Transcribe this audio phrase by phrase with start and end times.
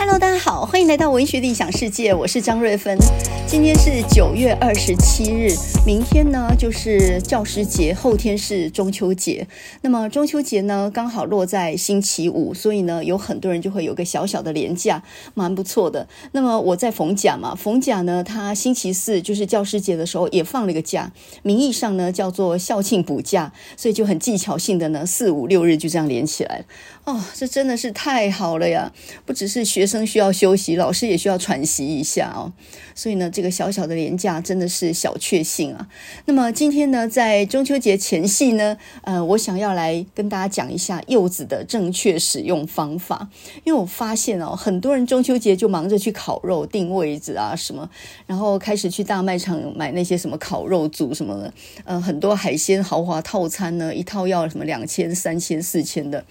[0.00, 2.96] Hello，大家好，欢迎来到文学的异想世界，我是张瑞芬。
[3.46, 5.50] 今天是九月二十七日，
[5.84, 9.46] 明天呢就是教师节，后天是中秋节。
[9.82, 15.02] 那么中秋节呢刚好落在星期五，所以呢有很多人就会有个小小的连假，
[15.34, 16.08] 蛮不错的。
[16.32, 21.12] 那么我在逢甲嘛，逢甲呢他星期四就是教师节的时候也放了一个假，
[21.42, 26.64] 名义上呢叫做校庆补假，所以就很技巧性的呢四五六日就这样连起来了。
[27.10, 28.92] 哦，这真的是太好了呀！
[29.26, 32.52] 不只是学生需要休息，老师也需要喘息一下哦。
[32.94, 35.88] 所以呢，这个小小的连假真的是小确幸啊。
[36.26, 43.28] 那么今天呢，在中秋节前夕呢，呃，我想要来跟大家讲一下柚子的正确使用方法。
[43.64, 47.90] 因为我发现哦，很多人中秋节就忙着去烤肉、订位子啊什么，
[48.28, 51.52] 然后开始去大卖场买那些什么烤肉组什么的。
[51.82, 56.24] 呃，很多海鲜豪华套餐呢，一套要什么两千、三千、四千的。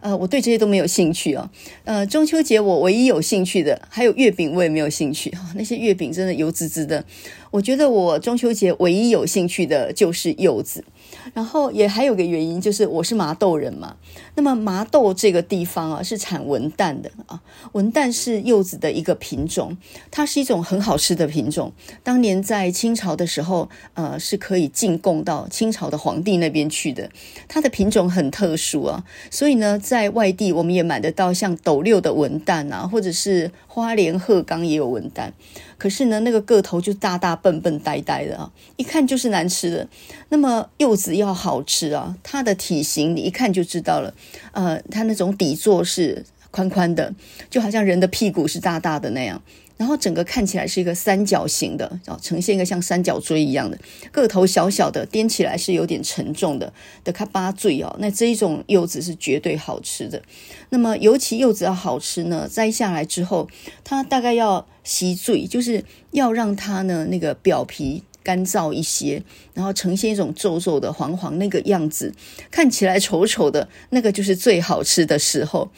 [0.00, 1.50] 呃，我对这些都没有兴趣啊。
[1.84, 5.52] 呃，中秋节我唯一有兴趣的还有月饼，我也没有兴趣哈。
[5.54, 7.04] 那些月饼真的油滋滋的。
[7.50, 10.84] 我觉得我中秋节唯一有兴趣的就是柚子。
[11.32, 13.96] 然后也还有个原因，就是我是麻豆人嘛。
[14.36, 17.42] 那么麻豆这个地方啊，是产文旦的啊。
[17.72, 19.76] 文旦是柚子的一个品种，
[20.10, 21.72] 它是一种很好吃的品种。
[22.04, 27.10] 当年在清朝的时候，呃，是可以进贡到清朝的皇帝那边去的。
[27.48, 35.32] 它的品种很特殊啊，所以呢，在外地我们也买得到像斗六的文旦啊，或者是花莲鹤冈也有文旦。
[35.78, 39.88] 可是呢，那个个头就大大笨笨呆呆的啊，一看就是难吃的。
[40.28, 44.14] 那么柚子要好吃啊，它的体型你一看就知道了。
[44.52, 47.14] 呃，它那种底座是宽宽的，
[47.50, 49.42] 就好像人的屁股是大大的那样。
[49.78, 53.78] 然后整个看起来是一个三角形的，呈现一个像三角锥一样的
[54.10, 56.72] 个头小小的，掂起来是有点沉重的
[57.04, 57.94] 的卡巴锥哦。
[57.98, 60.22] 那这一种柚子是绝对好吃的。
[60.70, 63.50] 那么尤其柚子要好吃呢，摘下来之后，
[63.84, 69.22] 它大概要吸水，就是要让它呢那个表皮干燥一些，
[69.54, 72.12] 然后呈现一种皱皱的黄黄那个样子，
[72.50, 75.70] 看起来丑丑的，那个就是最好吃的时候。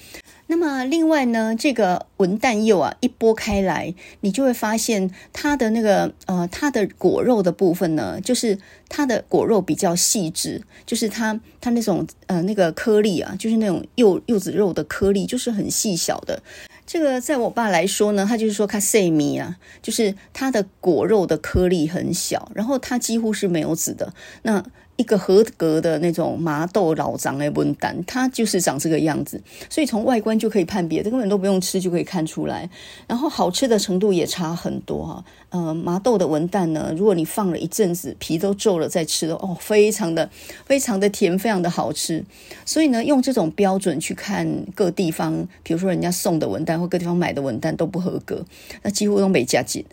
[0.51, 16.43] 那么另外呢，这个文旦柚啊，一剥开来，你就会发现它的那个呃，它的果肉的部分呢，就是它的果肉比较细致，就是它它那种呃那个颗粒啊，就是那种柚柚子肉的颗粒，就是很细小的。
[16.91, 24.15] 这个在我爸来说呢，他就是说卡塞米啊，就是它的果肉的颗粒很小，然后它几乎是没有籽的。
[24.45, 24.65] 那
[24.99, 32.69] 一个合格的那种麻豆老欉的文旦，它就是长这个样子，所以从外观就可以判别，这根本都不用吃就可以看出来。
[33.07, 35.25] 然后好吃的程度也差很多哈。
[35.51, 40.29] 呃，麻豆的文旦呢，如果你放了一阵子，皮都皱了再吃的哦，非常的
[40.67, 42.25] 非常的甜，非常的好吃。
[42.67, 48.45] 所以呢，用这种标准去看各地方，比如说人家送的文旦或各地方买的文旦都不合格，
[48.83, 49.85] 那几乎都没加进。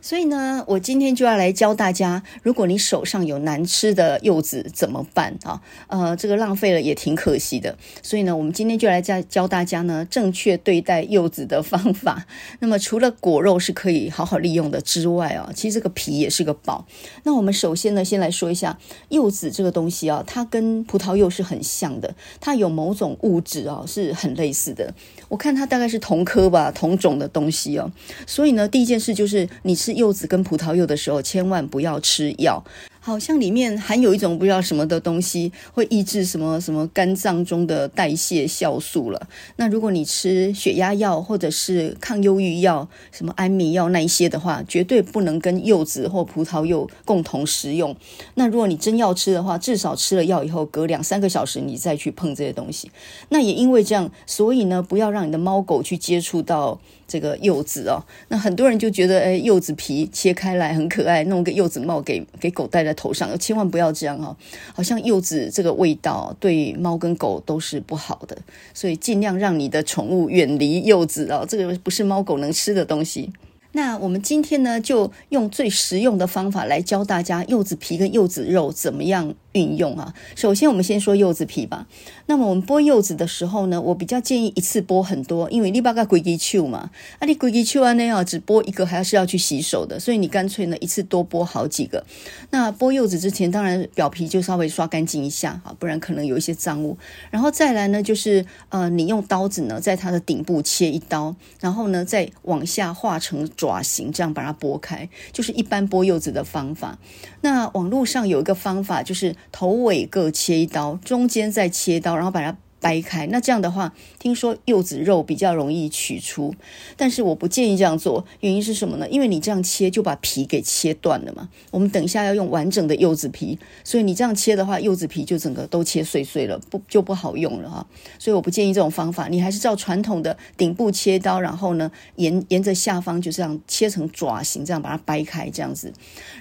[0.00, 5.60] 所以呢，我今天就要来教大家，如果你手上有难吃的柚子怎么办啊？
[5.88, 7.76] 呃，这个浪费了也挺可惜的。
[8.02, 12.26] 所以呢，我们今天就来教教大家呢，正确对待柚子的方法。
[12.60, 16.86] 那么除了果肉是可以好好利用的之外啊，其实这个皮也是个宝。
[17.24, 18.78] 那我们首先呢，先来说一下
[19.10, 24.94] 柚子这个东西啊，它跟葡萄柚是很像的，它有某种物质啊是很类似的。
[25.30, 27.90] 我看它大概是同科吧，同种的东西哦。
[28.26, 29.94] 所以呢，第一件事就是你吃。
[30.00, 32.64] 柚子跟葡萄柚的时候，千万不要吃药。
[33.00, 39.28] 好像里面含有一种不知道什么的东西，会抑制什么什么肝脏中的代谢酵素了。
[39.56, 47.96] 那如果你吃血压药或者是抗忧郁药，什么安眠药那一些的话，绝对不能跟柚子或葡萄柚共同食用。
[48.34, 52.90] 那如果你真要吃的话，至少吃了药以后，隔两三个小时你再去碰这些东西。
[53.30, 56.78] 那也因为这样，所以呢，不要让你的猫狗去接触到
[57.10, 57.98] 这个柚子哦。
[58.28, 64.36] 那很多人就觉得，哎，柚子皮切开来很可爱，弄个柚子帽给给狗戴在头上，千万不要这样哈，
[64.72, 68.38] 好像柚子这个味道对猫跟狗都是不好的，
[68.72, 73.28] 所以尽量让你的宠物远离柚子哦，这个不是猫狗能吃的东西。
[73.72, 80.12] 那我们今天呢，就用最实用的方法来教大家柚子皮跟柚子肉怎么样运用啊。
[80.34, 81.86] 首先，我们先说柚子皮吧。
[82.26, 92.04] 那么我们剥柚子的时候呢，我比较建议一次剥很多，因为你把它规矩秋嘛，啊，你规矩秋啊那样只剥一个，还是要去洗手的，所以你干脆呢一次多剥好几个。
[92.50, 96.96] 那剥柚子之前，当然表皮就稍微刷干净一下啊，不然可能有一些脏物。
[97.30, 106.98] 然后再来呢，就是呃，你用刀子呢，在它的顶部切一刀，然后呢再往下画成爪形，这样把它剥开，就是一般剥柚子的方法。
[107.42, 112.16] 那网络上有一个方法，就是头尾各切一刀，中间再切一刀。
[112.16, 113.26] 然后把它掰开。
[113.26, 116.54] 那这样的话，听说柚子肉比较容易取出，
[116.96, 118.24] 但是我不建议这样做。
[118.40, 119.08] 原因是什么呢？
[119.08, 121.48] 因为你这样切就把皮给切断了嘛。
[121.70, 127.86] 我们等一下要用完整的柚子皮，所以你这样切的话，柚子皮就整个都切碎碎了，不就不好用了哈。
[128.18, 135.92] 所以我不建议这种方法，你还是照传统的顶部切刀，然后呢，沿沿着下方就这样切成爪形，这样把它掰开，这样子。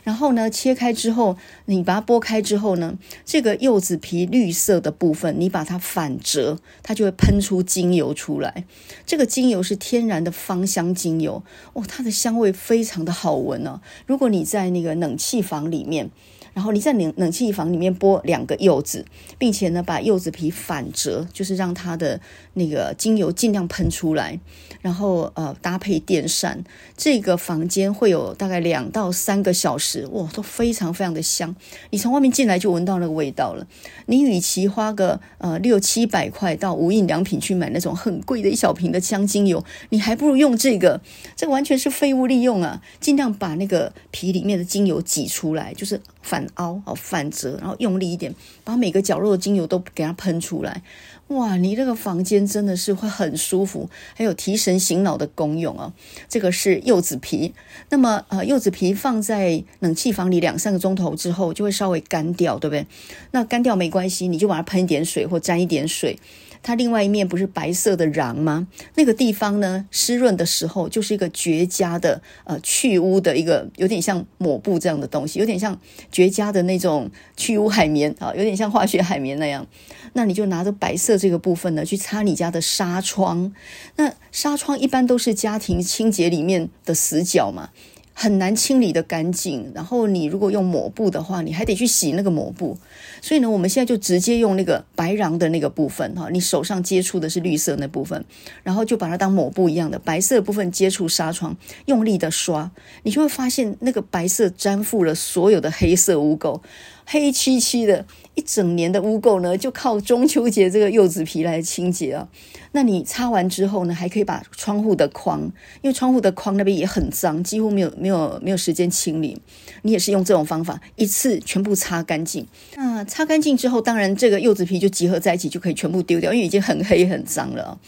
[0.04, 8.66] 然后呢，切开之后，你把它剥开之后呢，这个柚子皮绿色的部分，你把它反折，它就会喷出精油出来。
[9.06, 11.44] 这个精油是天然的芳香精油，
[11.74, 13.82] 哦，它的香味非常的好闻哦。
[14.06, 16.10] 如果你在那个冷气房里面。
[16.54, 19.06] 然后你在冷冷气房里面剥两个柚子，
[19.38, 22.20] 并且呢，把柚子皮反折，就是让它的
[22.54, 24.40] 那个精油尽量喷出来。
[24.82, 26.64] 然后呃，搭配电扇，
[26.96, 31.54] 这个房间会有大概两到三个小时，哇，都非常非常的香。
[31.90, 33.68] 你从外面进来就闻到那个味道了。
[34.06, 41.02] 你与其花个呃六七百块到无印良品去买那种很贵的一小瓶的香精油，你还不如用这个，
[41.36, 42.82] 这完全是废物利用啊！
[43.02, 48.34] 尽量把那个皮里面的精油挤出来，就是反凹哦，反折，然后用力一点，
[48.64, 50.82] 把每个角落的精油都给它喷出来。
[51.28, 55.94] 哇，你这个房间真的是会很舒服，还有提神醒脑的功用啊！
[56.28, 57.54] 这个是柚子皮，
[57.90, 62.86] 那么呃，柚子皮放在冷气房里两三个钟头之后，就会稍微干掉，对不对？
[63.30, 66.18] 那干掉没关系，你就把它喷一点水或沾一点水。
[66.62, 68.68] 它另外一面不是白色的瓤吗？
[68.96, 75.80] 那个地方呢，湿润的时候就是一个绝佳的呃去污的一个，有点像抹布这样的东西，有点像
[76.12, 79.66] 绝佳的那种去污海绵啊，有点像化学海绵那样。
[80.14, 83.54] 那你就拿着白色这个部分呢，去擦你家的纱窗。
[83.96, 87.70] 那纱窗一般都是家庭清洁里面的死角嘛。
[88.12, 92.78] 很难清理的干净，然后你如果用抹布的话，你还得去洗那个抹布。
[93.22, 98.24] 所以呢，我们现在就直接用那个白瓤的那个部分哈，你手上接触的是绿色那部分，
[98.64, 101.56] 然后就把它当抹布一样的白色部分接触纱窗，
[101.86, 102.70] 用力的刷，
[103.04, 106.62] 你就会发现那个白色粘附了所有的黑色污垢。
[107.12, 112.28] 黑漆漆的一整年的污垢呢，就靠中秋节这个柚子皮来清洁啊。
[112.74, 115.42] 那你擦完之后呢，还可以把窗户的框，
[115.82, 119.42] 因为窗户的框那边也很脏，几乎没有没有没有时间清理。
[119.82, 122.46] 你也是用这种方法，一次全部擦干净。
[122.76, 127.80] 那擦干净之后，当然这个柚子皮就集合在一起，就可以全部丢掉，因为已经很黑很脏了。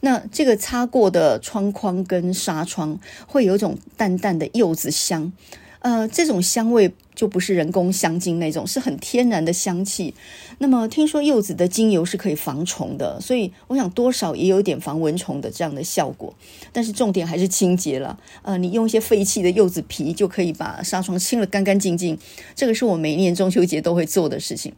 [0.00, 2.98] 那这个擦过的窗框跟纱窗
[3.28, 5.32] 会有一种淡淡的柚子香。
[5.84, 10.14] 呃，这种香味就不是人工香精那种，是很天然的香气。
[10.56, 16.32] 那么听说柚子的精油是可以防虫的，所以我想多少也有点防蚊虫的这样的效果。
[16.72, 18.18] 但是重点还是清洁了。
[18.40, 22.18] 呃，你用一些废弃的柚子皮就可以把纱窗清了干干净净。
[22.54, 24.72] 这个是我每年中秋节都会做的事情。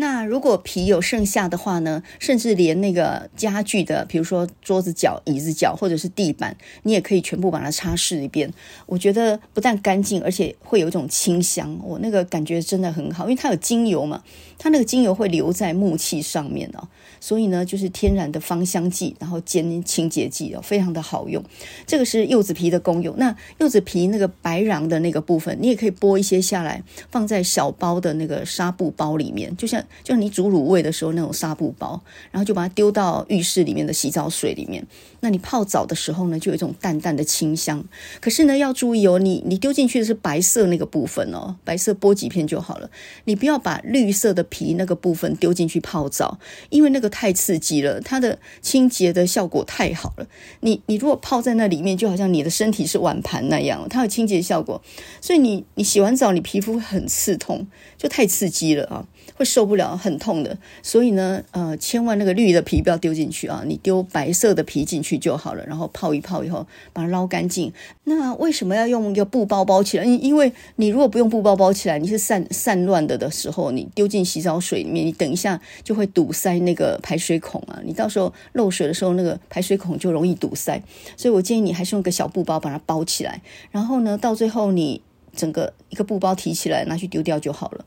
[0.00, 8.50] 那如果皮有剩下的话呢，甚至连那个家具的，比如说桌子角、椅子角，或者是地板，你也可以全部把它擦拭一遍。
[8.86, 14.24] 我觉得不但干净，而且会有一种清香，我那个感觉真的很好，因为它有精油嘛，
[14.58, 16.88] 它那个精油会留在木器上面哦，
[17.20, 21.44] 所以呢，就是天然的芳香剂，然后兼清洁剂哦，非常的好用。
[21.86, 23.14] 这个是柚子皮的功用。
[23.18, 29.84] 那柚子皮那个白瓤的那个部分，你也可以剥一些下来，放在小包的那个纱布包里面，就像。
[30.02, 32.00] 就像你煮卤味的时候那种纱布包，
[32.30, 34.86] 然后就把它丢到浴室里面的洗澡水里面。
[35.20, 37.84] 那你泡澡的时候呢，就有一种淡淡的清香。
[38.20, 42.90] 可是呢，要注意哦，你你丢进去的是白色那个部分哦，白色剥几片就好了。
[43.24, 46.38] 你不要把绿色的皮那个部分丢进去泡澡，
[46.70, 50.26] 因为那个太刺激了，它的清洁的效果太好了。
[50.60, 54.80] 你你如果泡在那里面，就好像你的身体是碗盘那样，它有清洁效果。
[55.20, 57.66] 所以你你洗完澡，你皮肤很刺痛，
[57.98, 59.04] 就太刺激了啊。
[59.34, 60.56] 会受不了，很痛的。
[60.82, 65.64] 所以呢，呃，千万那个绿的皮不要丢进去啊，你丢白色的皮进去就好了。
[65.66, 67.72] 然后泡一泡以后，把它捞干净。
[68.04, 70.04] 那为什么要用一个布包包起来？
[70.04, 77.80] 因为你如果不用布包包起来，你是散散乱的的时候，你丢进洗澡水里面，你等一下就会堵塞那个排水孔啊。
[77.84, 80.82] 你到时候漏水的时候，那个排水孔就容易堵塞。
[81.16, 83.40] 所以我建议你还是用个小布包把它包起来。
[83.70, 85.00] 然后呢，到最后你
[85.34, 87.84] 整个一个布包提起来拿去丢掉就好了。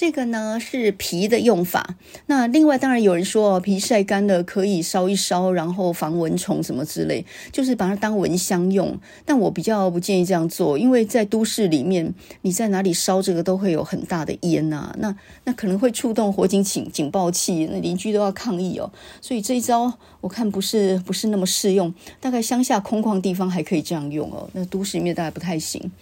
[0.00, 8.98] 这个呢是皮的用法，那另外当然有人说哦皮晒干了可以烧一烧，然后防蚊虫什么之类，就是把它当蚊香用。
[9.26, 15.14] 但我比较不建议这样做，因为在都市里面，你在哪里烧这个都会有很大的烟呐，那
[15.44, 18.90] 那可能会触动火警警警报器，那邻居都要抗议哦。
[19.20, 19.92] 所以这一招
[20.22, 25.92] 我看不是不是那么适用，大概乡下空旷地方还可以这样用哦，那都市里面大概不太行。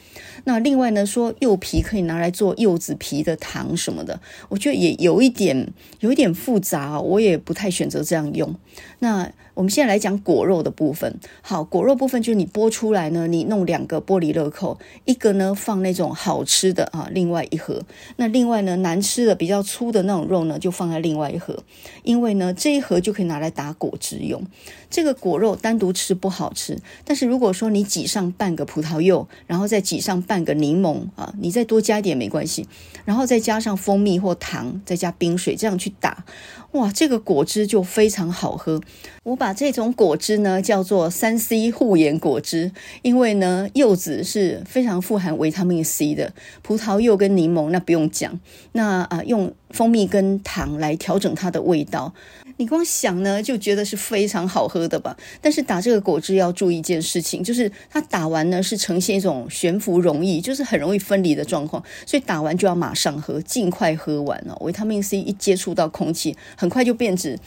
[0.45, 3.88] 那另外呢说柚皮可以拿来做柚子皮的糖水。
[3.89, 8.55] 什么的，我觉得也有一点有一点复杂，我也不太选择这样用。
[8.99, 11.19] 那我们现在来讲果肉的部分。
[11.43, 17.83] 好，果肉部分就是你剥出来呢，你弄两个玻璃乐扣，一个呢放那种好吃的啊，另外一盒。
[18.19, 21.65] 那另外呢难吃的比较粗的那种肉呢，就放在另外一盒。
[22.05, 24.41] 因为呢这一盒就可以拿来打果汁用。
[24.89, 32.69] 这个果肉单独吃不好吃，但是如果说你挤上半个葡萄柚，然后再挤上半个柠檬啊，你再多加一点没关系，
[33.05, 36.25] 然后再加上蜂蜜或糖，再加冰水这样去打。
[36.73, 38.81] 哇，这个果汁就非常好喝。
[39.23, 42.71] 我把这种果汁呢叫做三 C 护眼果汁，
[43.03, 46.33] 因为呢柚子是非常富含维他命 C 的，
[46.63, 48.39] 葡萄柚跟柠檬那不用讲，
[48.73, 52.13] 那啊用蜂蜜跟糖来调整它的味道，
[52.59, 55.17] 你光想呢就觉得是非常好喝的吧。
[55.41, 64.57] 但是打这个果汁要注意一件事情，就是它打完呢是呈现一种悬浮容易，就是很容易分离的状况，所以打完就要马上喝，尽快喝完哦。
[64.61, 67.39] 维他命 C 一接触到空气，很快就变质。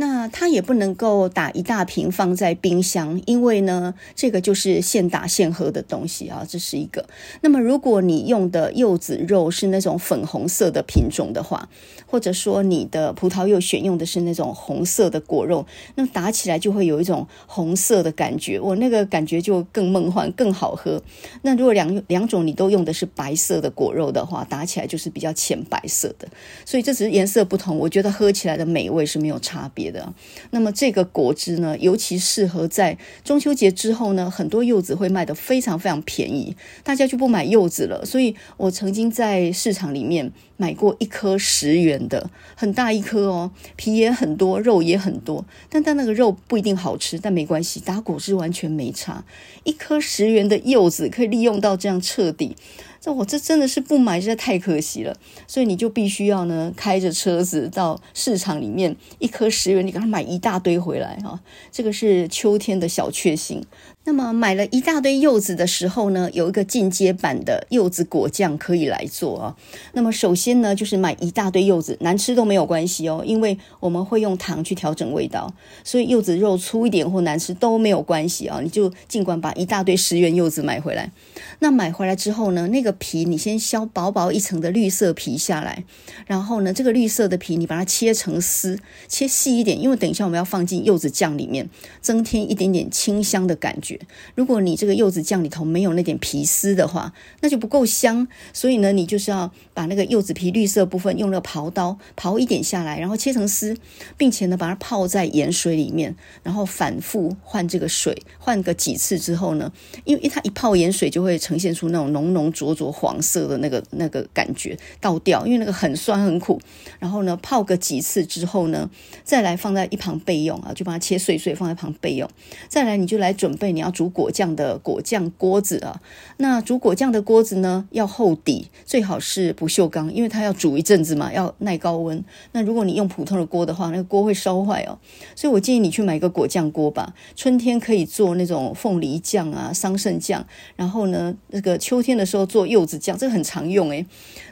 [0.00, 7.04] 那它也不能够打一大瓶放在冰箱，因为呢，这个就是现打现喝的东西啊，这是一个。
[7.42, 11.68] 那么如果你用的柚子肉是那种粉红色的品种的话，
[12.06, 15.66] 或者说你的葡萄柚选用的是那种红色的果肉，
[15.96, 21.02] 那打起来就会有一种红色的感觉，我那个感觉就更梦幻、更好喝。
[21.42, 26.26] 那如果两两种你都用的是白色的果肉的话，打起来就是比较浅白色的，
[26.64, 30.12] 所以这只是颜色不同，我觉得喝起来的美味是没有差别的。
[30.50, 38.04] 那么这个果汁呢，尤其适合在中秋节之后呢，很多柚子会卖得非常非常便宜，大家就不买柚子了。
[38.04, 49.24] 所以我曾经在市场里面买过一颗十元的，很大一颗哦，皮也很多，肉也很多，但但那个肉不一定好吃，但没关系，打果汁完全没差。
[49.64, 52.56] 一颗十元的柚子可以利用到这样彻底。
[53.00, 55.16] 这我这真的是不买实在太可惜了，
[55.46, 61.40] 所以你就必须要呢开着车子到市场里面，一颗十元你给他买一大堆回来哈，
[61.72, 63.64] 这个是秋天的小确幸。
[64.02, 69.56] 那么买了一大堆柚子的时候呢，有一个进阶版的柚子果酱可以来做啊。
[69.92, 75.52] 那么首先呢，就是买一大堆柚子，难吃都没有关系哦，因为我们会用糖去调整味道，
[75.84, 78.60] 所以柚子肉粗一点或难吃都没有关系啊。
[78.62, 81.12] 你就尽管把一大堆十元柚子买回来。
[81.58, 85.84] 那买回来之后呢，那个皮你先削薄薄一层的绿色皮下来，
[86.26, 91.68] 然后呢，这个绿色的皮你把它切成丝，切细一点，因为等一下我们要放进柚子酱里面，
[92.00, 93.89] 增添一点点清香的感觉。
[94.34, 98.26] 如果你这个柚子酱里头没有那点皮丝的话，那就不够香。
[98.52, 103.76] 所以呢，你就是要把那个柚子皮绿色部分用那个刨刀刨一点下来，然后切成丝，
[104.16, 109.72] 并且呢把它泡在盐水里面，然后反复换这个水，换个几次之后呢，
[110.04, 116.60] 因为它一泡盐水就会呈现出那种浓浓浊浊黄色的那个那个感觉，倒掉，因为那个很酸很苦。
[117.00, 118.88] 然后呢泡个几次之后呢，
[119.24, 122.30] 再来放在一旁备用啊，就把它切碎碎放在旁备用。
[122.68, 123.79] 再来你就来准备你。
[123.80, 126.02] 你要煮果酱的果酱锅子啊，
[126.36, 132.22] 那煮果酱的锅子呢，要厚底，最好是不锈钢，因为它要煮一阵子嘛，要耐高温。
[132.52, 134.98] 那如果你用普通的锅的话，那个锅会烧坏哦。
[135.34, 137.14] 所以我建议你去买一个果酱锅吧。
[137.34, 140.44] 春天可以做那种凤梨酱啊、桑葚酱，
[140.76, 144.04] 然后呢，那个秋天的时候做柚子酱，这个很常用诶。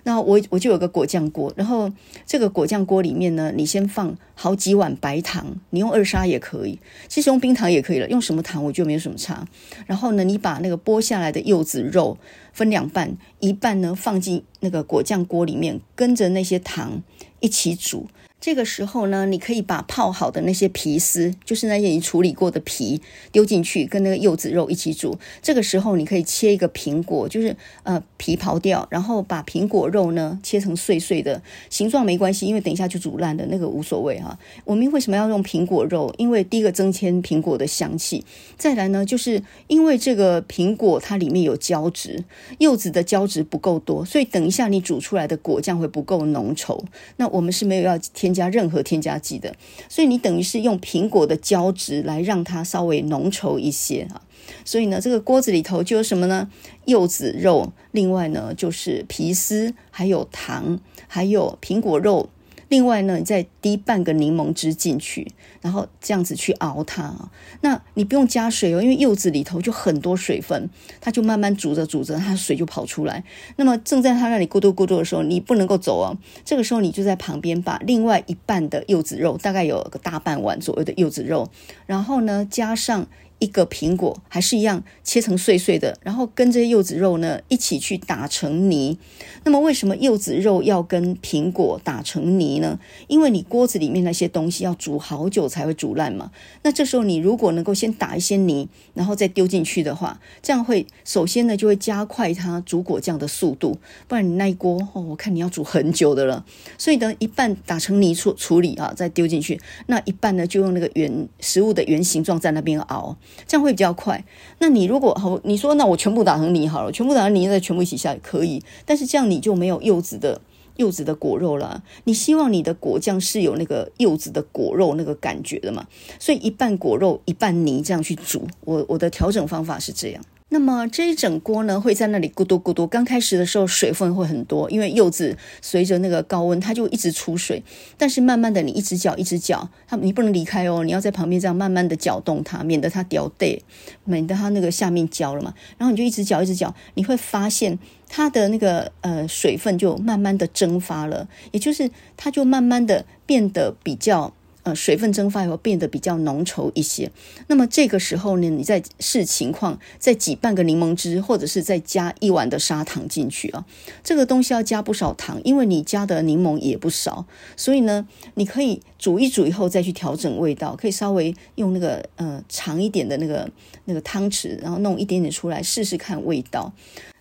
[0.05, 1.93] 那我我就有个果酱锅，然后
[2.25, 6.79] 这个果酱锅里面呢，你先放好几碗白糖，你用二砂也可以，
[7.09, 9.45] 其实用冰糖也可以了，用什么糖我觉得没有什么差。
[9.85, 12.17] 然后呢，你把那个剥下来的柚子肉
[12.53, 17.03] 分两半，一半呢放进那个果酱锅里面，跟着那些糖
[17.41, 18.07] 一起煮。
[18.41, 23.03] 这个时候呢，你可以把泡好的那些皮丝，就是那些已处理过的皮，
[23.33, 25.19] 丢进去，跟那个柚子肉一起煮。
[25.43, 36.15] 这个时候，你可以切一个苹果，就是呃皮刨掉，然后把苹果肉呢切成碎碎的，形状没关系，因为等一下就煮烂的，那个无所谓哈、我们为什么要用苹果肉？
[36.17, 38.25] 因为第一个增添苹果的香气，
[38.57, 42.23] 再来呢，就是因为这个苹果它里面有胶质，
[42.59, 46.81] 柚子的胶质不够多，所以等一下你煮出来的果酱会不够浓稠。
[47.17, 48.28] 那我们是没有要添。
[48.29, 49.57] 添加任何添加剂的，
[49.89, 54.21] 所以你等于是用苹果的胶质来让它稍微浓稠一些啊。
[54.67, 56.51] 所以呢，这个锅子里头就有什么呢？
[56.85, 62.29] 柚子肉，另外呢就是皮丝，还有糖，还有苹果肉。
[62.69, 65.27] 另外呢，你再滴半个柠檬汁进去，
[65.61, 67.31] 然后这样子去熬它。
[67.63, 70.69] 那你不用加水哦，因为柚子里头就很多水分，
[71.01, 73.25] 它就慢慢煮着煮着，它水就跑出来。
[73.57, 76.17] 那么正在它那里咕嘟咕嘟的时候，你不能够走哦。
[76.45, 81.49] 这个时候你就在旁边把另外一半的柚子肉，大概有个大半碗左右的柚子肉，
[81.87, 83.07] 然后呢加上。
[83.39, 88.99] 一个苹果，还是一样切成碎碎的，然后跟这些柚子肉呢一起去打成泥。
[89.45, 92.79] 那么为什么柚子肉要跟苹果打成泥呢？
[93.07, 96.31] 因为你锅子里面那些东西要煮好久才会煮烂嘛。
[96.63, 103.79] 那这时候你如果能够先打一些泥，然后再丢进去的话，这样会首先呢就会加快它煮果酱的速度。
[104.07, 106.45] 不然你那一锅哦，我看你要煮很久的了。
[106.77, 113.17] 所以等一半打成泥处处理啊，再丢进去，那一半呢就用那个圆食物的圆形状在那边熬。
[113.47, 114.25] 这样会比较快。
[114.59, 118.63] 那你如果好，你说那我全部打成泥好了，全部打成泥再全部一起下也可以。
[118.85, 120.41] 但是这样你就没有柚子的
[120.77, 121.83] 柚子的果肉了。
[122.05, 125.87] 你希望你的果酱是有那个柚子的果肉那个感觉的嘛？
[126.19, 128.47] 所以一半果肉一半泥这样去煮。
[128.65, 130.23] 我我的调整方法是这样。
[130.51, 132.87] 那么这一整锅呢，会在那里咕嘟咕嘟。
[132.87, 137.63] 刚开始的时候水分会很多，因为柚子随着那个高温，它就一直出水。
[137.99, 143.59] 但是慢慢的，你一直搅一直搅，它你不能离开哦，你要在旁边这样慢慢的搅动它，免得它掉带，
[144.05, 145.53] 免得它那个下面焦了嘛。
[145.77, 147.79] 然后你就一直搅一直搅，你会发现
[148.09, 154.33] 它的那个呃水分就慢慢的蒸发了，也就是它就慢慢的变得比较。
[154.75, 157.11] 水分蒸发以后变得比较浓稠一些。
[157.47, 163.65] 那么这个时候呢，你再视情况再挤半个柠檬汁，或者是再加一碗的砂糖进去啊。
[164.03, 173.51] 这个东西要加不少糖，因为你加的柠檬也不少，所以呢，你可以煮一煮以后再去调整味道，可以稍微用那个呃长一点的那个
[173.85, 176.73] 那个汤匙，然后弄一点点出来试试看味道。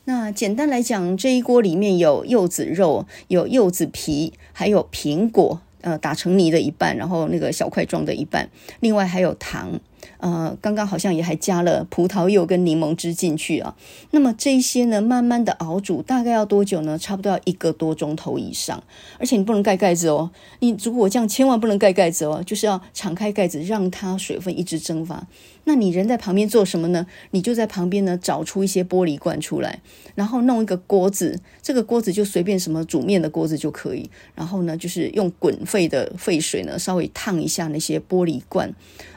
[0.06, 5.62] 那简单来讲，这一锅里面有柚子肉，有柚子皮，还有苹果。
[5.88, 8.50] 呃，打成泥的一半，然后那个小块状的一半，
[8.82, 9.80] 另外还有糖，
[10.18, 13.74] 呃，刚刚好像也还加了葡萄柚跟柠檬汁进去啊。
[14.12, 16.98] 那么这些呢，慢慢的熬煮，大概要多久呢？
[16.98, 18.84] 差不多要一个多钟头以上。
[19.18, 20.30] 而且你不能盖盖子哦，
[20.60, 25.26] 你如果这样千万不能盖盖子哦，就是要敞开盖子，让它水分一直蒸发。
[25.68, 27.06] 那你人在旁边做什么呢？
[27.32, 29.82] 你就在旁边呢，找出一些玻璃罐出来，
[30.16, 34.10] 然后弄一个锅子，这个锅子就随便什么煮面的锅子就可以。
[34.34, 38.74] 然后呢，就是用滚沸的沸水呢，稍微烫一下那些玻璃罐。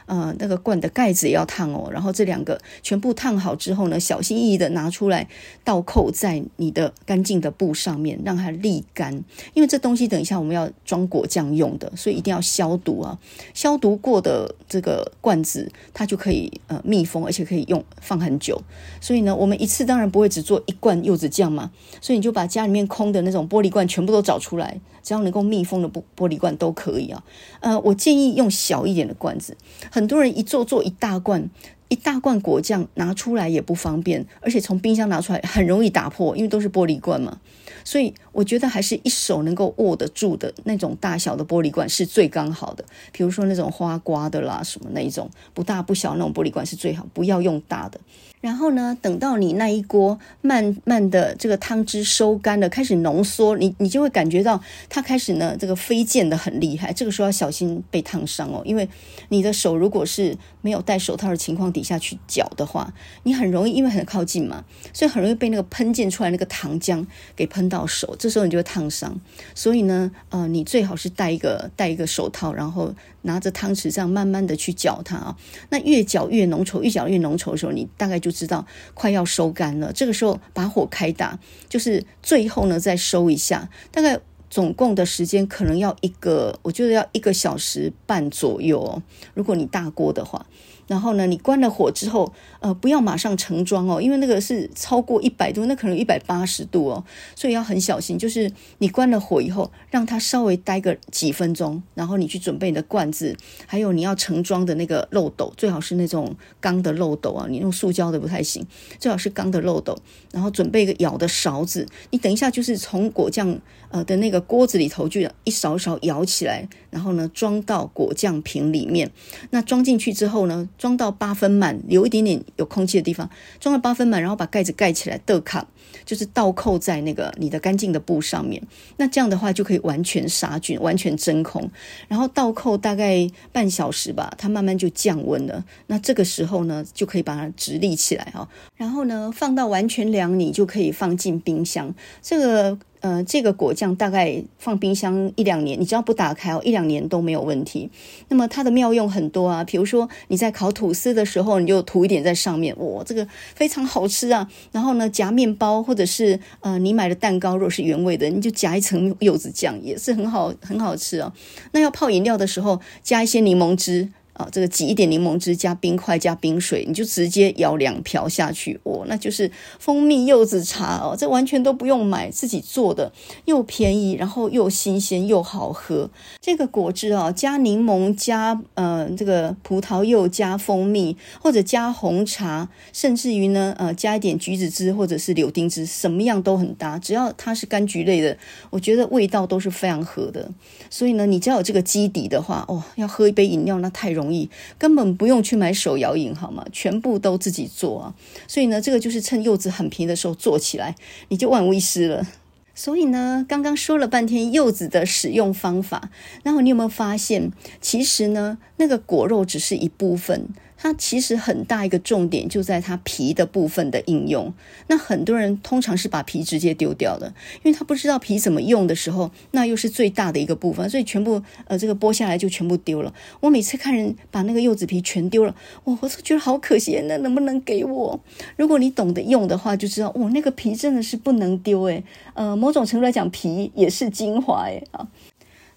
[0.07, 5.29] 呃，那个罐的盖子也要烫哦，然后这两个全部烫好之后呢，小心翼翼的拿出来
[5.63, 9.23] 倒扣在你的干净的布上面，让它沥干。
[9.53, 13.17] 因为这东西等一下我们要装果酱用的，所以一定要消毒啊。
[13.53, 18.61] 消毒过的这个罐子，它就可以呃密封，而且可以用放很久。
[19.01, 27.23] 所以呢，我们一次当然不会只做一罐柚子酱嘛，所以你就把家里面空的那种玻璃罐全部都找出来，只要能够密封的玻玻璃罐都可以啊。
[27.59, 29.57] 呃，我建议用小一点的罐子。
[29.91, 31.49] 很多人一做做一大罐，
[31.89, 37.39] 一大罐果酱拿出来也不方便，而且从冰箱拿出来很容易打破，因为都是玻璃罐嘛。
[37.83, 42.83] 所以我觉得还是一手能够握得住的那种大小的玻璃罐是最刚好的。
[43.11, 47.99] 比如说那种花瓜的啦，什么那一种不大不小那种玻璃罐是最好，不要用大的。
[48.41, 56.91] 然后呢，等到你那一锅慢慢的这个汤汁收干了，开始浓缩，你你就会感觉到它开始呢这个飞溅的很厉害。
[56.91, 58.89] 这个时候要小心被烫伤哦，因为
[59.29, 62.91] 你的手如果是没有戴手套的情况底下去搅的话，
[63.23, 69.15] 你很容易因为很靠近嘛， 所以很容易被那个喷溅出来那个糖浆给喷到手，这时候你就会烫伤。
[69.53, 72.91] 所以呢，呃，你最好是戴一个戴一个手套，然后
[73.23, 75.37] 拿着汤匙这样慢慢的去搅它啊。
[75.69, 89.01] 那越搅越浓稠，越搅越浓稠的时候，你大概就知道快要收干了，这个时候把火开大，就是最后呢再收一下，大概总共的时间可能要一个，我觉得要一个小时半左右哦，
[89.33, 90.45] 如果你大锅的话。
[90.91, 97.01] 然后呢，你关了火之后，呃，不要马上盛装哦，因为那个是超过一百度，那可能一百八十度哦，
[97.33, 98.19] 所以要很小心。
[98.19, 103.33] 就是你关了火以后，让它稍微待个几分钟，然后你去准备你的罐子，
[103.65, 108.67] 还有你要盛装的那个漏斗，最好是那种钢的漏斗啊，你用塑胶的不太行，
[108.99, 109.97] 最好是钢的漏斗。
[110.33, 113.57] 然后准备一个舀的勺子，你等一下就是从果酱
[113.91, 119.09] 呃的那个锅子里头就一勺一勺舀起来，然后呢装到果酱瓶里面。
[119.51, 125.67] 那装进去之后呢，装到八分满，留一点点有空气的地方，装到八分满，然后把盖子盖起来，倒卡，
[126.03, 128.59] 就是倒扣在那个你的干净的布上面。
[128.97, 131.69] 那这样的话就可以完全杀菌，完全真空。
[132.07, 135.63] 然后倒扣大概半小时吧，它慢慢就降温了。
[135.85, 138.49] 那这个时候呢，就可以把它直立起来哈。
[138.75, 141.93] 然后呢，放到完全凉，你就可以放进冰箱。
[142.23, 142.79] 这个。
[143.01, 147.89] 呃，这个果酱大概放冰箱一两年，你只要不打开哦，一两年都没有问题。
[148.29, 154.47] 那么它的妙用很多啊，比如说你在烤吐司的时候，你就涂一点在上面，哇，这个非常好吃啊。
[154.71, 161.33] 然后呢，夹面包或者是呃你买的蛋糕，如果是原味的，你就夹一层柚子酱，也是很好很好吃哦。
[161.71, 164.09] 那要泡饮料的时候，加一些柠檬汁。
[164.51, 173.11] 这个挤一点柠檬汁，加冰块，加冰水，你就直接舀两瓢下去，哦，那就是蜂蜜柚子茶哦，这完全都不用买，自己做的，
[173.45, 176.09] 又便宜，然后又新鲜又好喝。
[176.39, 188.37] 这个果汁啊，加柠檬，加呃这个葡萄柚，加蜂蜜，或者加红茶，甚至于呢，呃加一点橘子汁或者是柳丁汁，什么样都很搭，只要它是柑橘类的，
[188.69, 190.49] 我觉得味道都是非常合的。
[190.89, 194.30] 所以呢，你只要有这个基底的话，哦，要喝一杯饮料那太容易，
[194.77, 196.65] 根本不用去买手摇饮，好吗？
[196.71, 198.15] 全部都自己做啊。
[198.47, 200.95] 所以呢，这个就是趁柚子很平的时候做起来，
[201.29, 202.27] 你就万无一失了。
[202.73, 206.09] 所以呢，刚刚说了半天柚子的使用方法，
[206.43, 210.47] 然后你有没有发现，其实呢，那个果肉只是一部分。
[210.81, 214.51] 它其实很大一个重点就在它皮的部分的应用。
[214.87, 223.13] 那很多人通常是把皮直接丢掉的，因为他不知道皮怎么用的时候，那又是最大的一个部分，所以全部呃这个剥下来就全部丢了。
[223.41, 226.99] 我每次看人把那个柚子皮全丢了，我我都觉得好可惜。
[227.05, 228.19] 那能不能给我？
[228.57, 232.03] 如果你懂得用的话，就知道哦，那个皮真的是不能丢诶。
[232.33, 235.07] 呃，某种程度来讲，皮也是精华诶啊。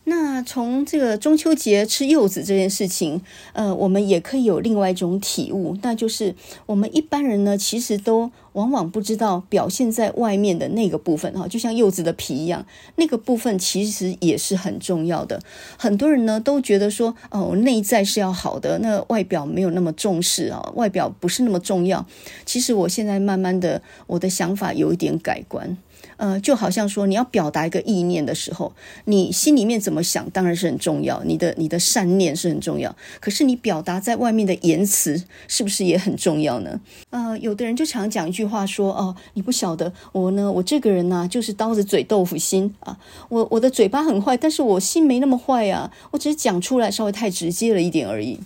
[0.07, 3.23] 那从这个中秋节吃柚子这件事情，
[3.55, 6.35] 呃，我们也可以有另外一种体悟，那就是
[6.67, 15.41] 我们一般人呢，其实都往往不知道表现在外面的那个部分哈，就像柚子的皮一样，那个部分其实也是很重要的。
[15.79, 22.05] 很多人呢都觉得说，哦，内在是要好的，那外表没有那么重视啊，外表不是那么重要。
[22.45, 25.79] 其实我现在慢慢的，我的想法有一点改观。
[26.25, 28.73] 呃，就好像说，你要表达一个意念的时候，
[29.05, 32.97] 你心里面怎么想当然是很重要，你的你的善念是很重要。
[33.21, 36.81] 可是你表达在外面的言辞是不是也很重要呢？
[37.11, 42.97] 呃，有的人就常讲一句话说，哦，你不晓得我呢，我这个人呢，就是刀子嘴豆腐心啊，
[43.29, 48.41] 我我的嘴巴很坏，但是我心没那么坏呀，我只是讲出来稍微太直接了一点而已。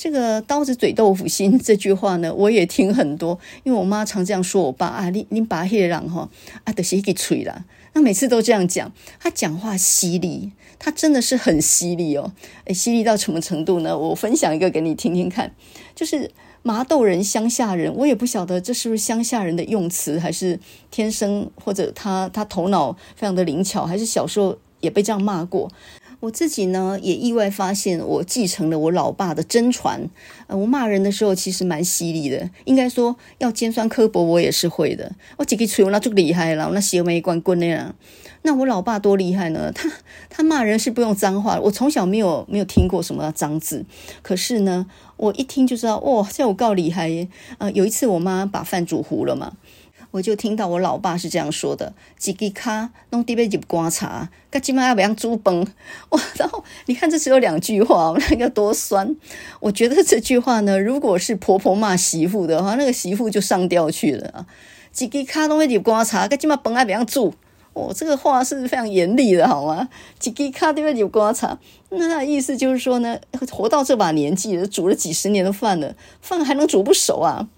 [0.00, 6.26] 这个刀子嘴豆腐心这句话呢， 我也听很多，因为我妈常这样说我爸啊，你你把黑人哈
[6.64, 12.32] 啊的是给吹了，那每次都这样讲，他讲话犀利，他真的是很犀利哦，
[12.64, 13.98] 诶，犀利到什么程度呢？
[13.98, 15.52] 我分享一个给你听听看，
[15.94, 16.30] 就是
[16.62, 20.58] 麻豆人乡下人，我也不晓得这是不是乡下人的用词，还是
[20.90, 25.70] 天生或者他他头脑非常的灵巧，还是小时候也被这样骂过。
[26.20, 30.08] 我自己呢，也意外发现，我继承了我老爸的真传。
[30.48, 35.12] 呃，我骂人的时候其实蛮犀利的，应该说要尖酸刻薄，我也是会的。
[35.38, 37.94] 我几个吹，我那就厉害了，那邪门关棍那样。
[38.42, 39.72] 那我老爸多厉害呢？
[39.74, 39.90] 他
[40.28, 43.84] 他骂人是不用脏话，我从小没有没有听过什么脏字，
[44.20, 47.28] 可是呢，我一听就知道，哇，这我告厉害耶！
[47.56, 49.54] 呃，有一次我妈把饭煮糊了嘛。
[50.12, 55.64] 我就听到我老爸是这样说的：“几个卡弄地被入刮茶，噶起码要不要煮崩？”
[56.10, 56.20] 哇！
[56.34, 59.16] 然后你看，这只有两句话，那个多酸！
[59.60, 64.46] 我觉得这句话呢，如果是婆婆骂媳妇的话，那个媳妇就上吊去了啊！
[64.92, 67.32] 几个卡弄被入刮茶，噶起码崩还不要煮。
[67.72, 69.88] 哦，这个话是非常严厉的，好吗？
[70.18, 71.56] 几个卡地被入刮茶，
[71.90, 73.16] 那意思就是说呢，
[73.52, 77.48] 活到这把年纪了，煮了几十年的饭了，饭还能煮不熟啊？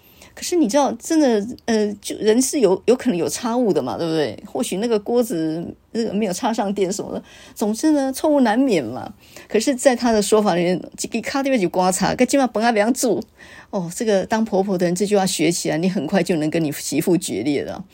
[0.43, 4.37] 可是你知道，真的，呃，就人是有有可能有差误的嘛，对不对？
[4.45, 7.23] 或许那个锅子那个没有插上电什么的，
[7.55, 9.15] 总之呢，错误难免嘛。
[9.49, 13.23] 可是，在他的说法里面，几个卡里面就刮擦，跟今晚本来不想煮
[13.71, 17.85] 哦，这个当婆婆的人这句话学起来，你很快就能跟你媳妇决裂了。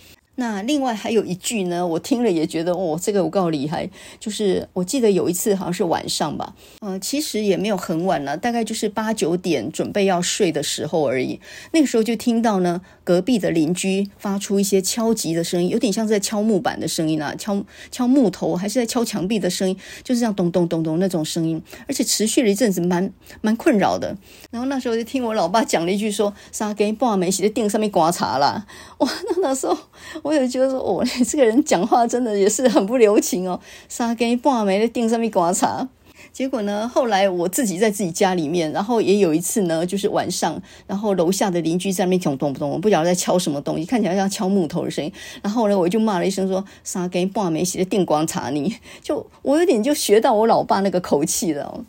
[0.40, 3.90] 那另外还有一句呢，我听了也觉得哦，这个我告诉你，还。
[4.20, 11.40] 就是我记得有一次好像是晚上吧，嗯，其实也没有很晚了，大概就是八九点准备要睡的时候而已。
[11.72, 24.14] 那个时候就听到呢，隔壁的邻居发出一些敲击的声音，有点像是在敲木板的声音啊，敲敲木头还是在敲墙壁的声音，就是这样咚咚咚咚那种声音，而且持续了一阵子，蛮蛮困扰的。
[24.51, 28.66] 然后那时候就听我老爸讲了一句说：“三更半夜在顶上面刮茶啦。
[28.99, 29.75] ”哇，那那时候。
[30.23, 33.59] 我也觉得说，哦，这个人讲话真的也是很不留情哦。
[33.88, 35.88] 三更半夜在顶上面刮茶，
[36.33, 45.12] 结果呢，后来我自己在自己家里面，然后也有一次呢，就是晚上，然后楼下的邻居在那边咚咚咚，我不晓得在敲什么东西，看起来像敲木头的声音。
[45.43, 51.85] 然后呢，我就骂了一声说：“三更半夜在顶观察你。”就我有点就学到我老爸那个口气了。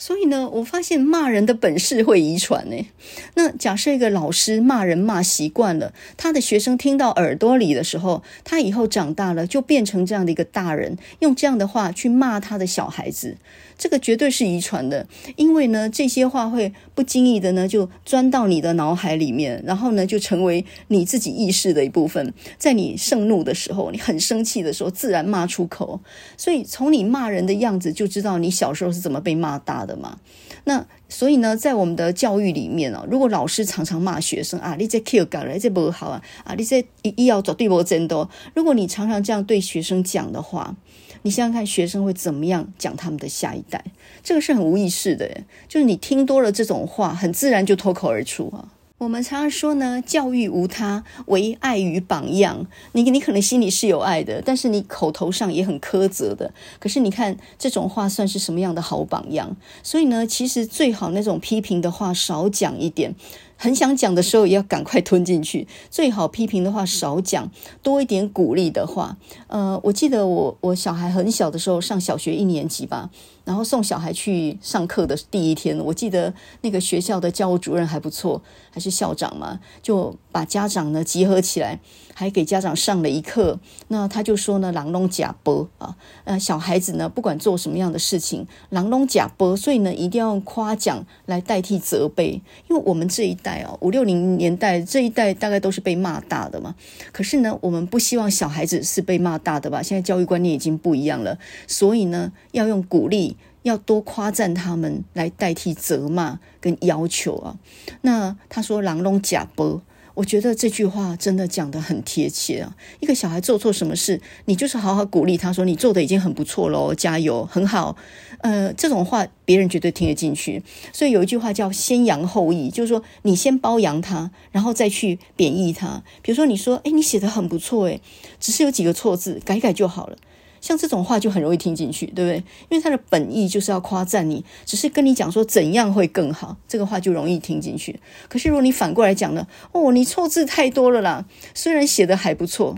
[0.00, 2.86] 所以呢，我发现骂人的本事会遗传呢。
[3.34, 13.36] 那假设一个老师骂人骂习惯了，他的学生听到耳朵里的时候，他以后长大了就变成这样的一个大人，用这样的话去骂他的小孩子，
[13.76, 15.06] 这个绝对是遗传的。
[15.36, 22.34] 因为呢，这些话会不经意的呢就钻到你的脑海里面，然后呢就成为你自己意识的一部分。
[22.58, 26.00] 在你盛怒的时候，你很生气的时候，自然骂出口。
[26.36, 30.18] 所以从你骂人的样子就知道你小时候是怎么被骂大的嘛。
[30.64, 38.28] 那所以呢，在我们的教育里面啊，如果老师常常骂学生啊，你这 Q 改了，这不好啊，啊，你这医药做对不真多。
[38.54, 40.76] 如果你常常这样对学生讲的话，
[41.22, 43.84] 你想想看，学生会怎么样讲他们的下一代？
[44.22, 48.68] 这个是很无意识的，就是你听多了这种话，很自然就脱口而出啊。
[48.98, 52.66] 我们常常说呢，教育无他，唯爱与榜样。
[52.92, 56.52] 你你可能心里是有爱的，但是你口头上也很苛责的。
[56.78, 59.56] 可是你看这种话算是什么样的好榜样？
[59.82, 63.14] 所以呢，其实最好那种批评的话少讲一点。
[63.62, 65.68] 很想讲的时候，也要赶快吞进去。
[65.90, 67.50] 最好批评的话少讲，
[67.82, 69.18] 多一点鼓励的话。
[69.48, 73.10] 呃，我记得我我小孩很小的时候，上小学一年级吧，
[73.44, 81.80] 然后送小孩去上课的第一天，我记得那个学校的教务主任还不错，还是校长嘛，就把家长呢集合起来。
[82.12, 96.74] 还给家长上了一课，那他就说呢，人拢呷哺啊，呃，小孩子呢，不管做什么样的事情，人拢呷哺，所以呢，一定要用夸奖来代替责备，因为我们这一代哦，五六零年代这一代大概都是被骂大的嘛，
[97.10, 99.82] 可是呢，我们不希望小孩子是被骂大的吧？
[99.82, 107.56] 现在教育观念已经不一样了，所以呢，要用鼓励，要多夸赞他们来代替责骂跟要求啊。
[108.02, 109.82] 那他说，狼龙假波。
[110.14, 112.76] 我觉得这句话真的讲得很贴切啊！
[112.98, 117.96] 一个小孩做错什么事，你就是好好鼓励他说：“你做的已经很不错喽，加油，很好。”
[118.42, 120.62] 呃，这种话别人绝对听得进去。
[120.92, 126.02] 所以有一句话叫“先扬后抑”，就是说你先包扬他，然后再去贬义他。
[126.20, 128.02] 比如说，你说：“哎，你写得很不错，诶，
[128.38, 130.18] 只是有几个错字，改改就好了。”
[130.60, 132.36] 像这种话就很容易听进去，对不对？
[132.68, 137.98] 因为他的本意就是要夸赞你，只是跟你讲说怎样会更好，这个话就容易听进去。
[138.28, 139.46] 可是如果你反过来讲呢？
[139.72, 142.76] 哦，你错字太多了啦，虽然写得还不错，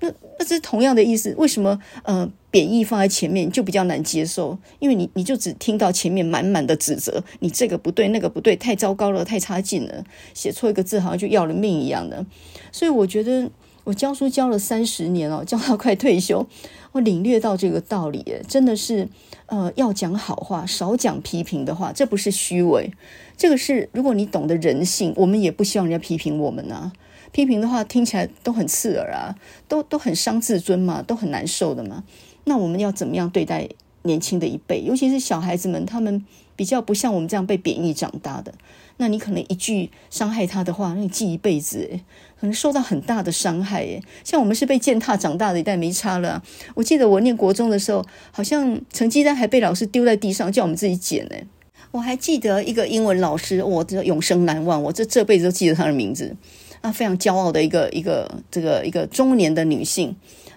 [0.00, 0.08] 那
[0.38, 1.34] 那这是同样的意思。
[1.38, 4.58] 为什么呃贬义放在前面就比较难接受？
[4.78, 12.26] 因为你你就只听到前面满满的指责，你这个不对，那个不对，太糟糕了，太差劲了，写错一个字好像就要了命一样的。
[12.70, 13.50] 所以我觉得。
[13.84, 16.46] 我教书教了三十年哦，教到快退休，
[16.94, 19.08] 我领略到这个道理，真的是，
[19.46, 22.92] 呃，要讲好话，少讲批评的话，这不是虚伪，
[23.36, 26.92] 这个是如果你懂得人性，我们也不希望人家批评我们啊，
[27.32, 29.34] 批评的话听起来都很刺耳啊，
[29.66, 32.04] 都都很伤自尊嘛，都很难受的嘛，
[32.44, 33.68] 那我们要怎么样对待
[34.04, 36.24] 年轻的一辈，尤其是小孩子们，他们
[36.56, 38.54] 比较不像我们这样被贬义长大的。
[38.96, 41.98] 那你可能一句伤害他的话，那你记一辈子，
[42.38, 46.40] 可能受到很大的伤害，诶，像我们是被践踏长大的一代，没差了。
[46.74, 51.44] 我记得我念国中的时候，好像成绩单还被老师丢在地上，叫我们自己捡，诶。
[51.90, 56.36] 我还记得一个英文老师，我这永生难忘，我这这辈子都记得他的名字，
[56.80, 60.14] 啊，非常骄傲的一个一个这个一个中年的女性。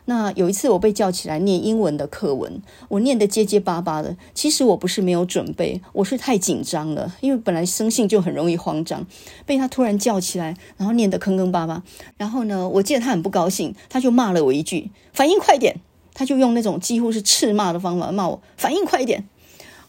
[0.10, 4.15] 那有一次我被叫起来念英文的课文，我念得结结巴巴的。
[4.34, 9.06] 其实我不是没有准备，我是太紧张了，因为本来生性就很容易慌张，
[9.46, 11.84] 被他突然叫起来，然后念得坑坑巴巴。
[12.15, 15.82] 然后呢，我记得他很不高兴，他就骂了我一句：“反应快点！”
[16.15, 19.28] 他就用那种几乎是斥骂的方法骂我：“反应快一点！”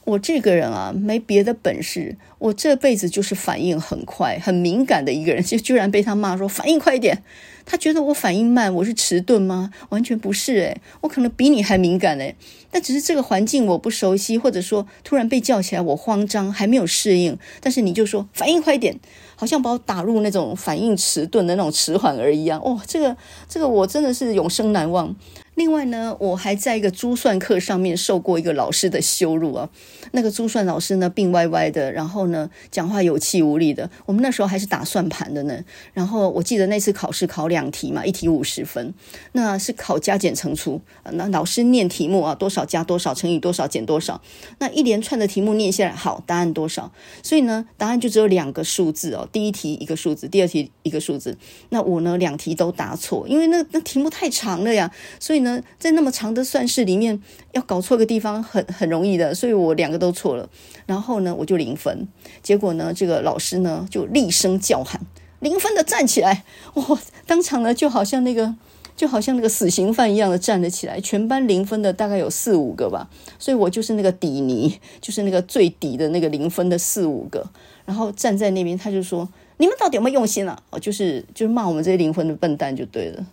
[0.09, 7.23] 我这个人啊，没别的本事，我这辈子就是反应很快、很敏感的一个人，就居然被他骂说：“反应快一点。”
[7.66, 9.71] 他觉得我反应慢，我是迟钝吗？
[9.90, 12.35] 完全不是诶，我可能比你还敏感诶。
[12.71, 17.38] 但只是这个环境我不熟悉，或者说突然被叫起来，我慌张，还没有适应。
[17.61, 18.99] 但是你就说反应快一点，
[19.37, 22.59] 好像把我打入那种反应迟钝的那种迟缓儿一样。
[22.64, 23.14] 哦，这个
[23.47, 25.14] 这个我真的是永生难忘。
[25.59, 29.68] 另外呢，我还在一个珠算课上面受过一个老师的羞辱啊。
[30.12, 33.90] 那个珠算老师呢，病歪歪的，然后呢，讲话有气无力的。
[34.07, 35.64] 我们那时候还是打算盘的呢。
[35.92, 38.94] 然后我记得那次考试考两题嘛，一题五十分，
[39.33, 40.81] 那是考加减乘除。
[41.11, 44.23] 那老师念题目啊，多少加多少乘以多少减多少。
[44.61, 46.92] 那一连串的题目念下来，好，答案多少？
[47.25, 49.29] 所以呢，答案就只有两个数字哦。
[49.33, 51.37] 第一题一个数字，第二题一个数字。
[51.71, 55.47] 那我呢，两题都答错，因为那那题目太长了呀，所以呢。
[55.78, 60.48] 在那么长的算式里面，要搞错个地方很很容易的，所以我两个都错了。
[60.87, 62.08] 然后呢，我就零分。
[62.42, 65.00] 结果呢，这个老师呢就厉声叫喊
[65.40, 68.54] ：“零分的站起来！”我，当场呢就好像那个
[68.96, 71.00] 就好像那个死刑犯一样的站了起来。
[71.00, 73.08] 全班零分的大概有四五个吧，
[73.38, 77.46] 所以我就是那个底泥，就是那个最底的那个零分的四五个。
[77.84, 83.26] 然后站在那边，他就说：“你们到底有没有用心啊？”哦，就是就是骂我们这些零分的笨蛋就对了。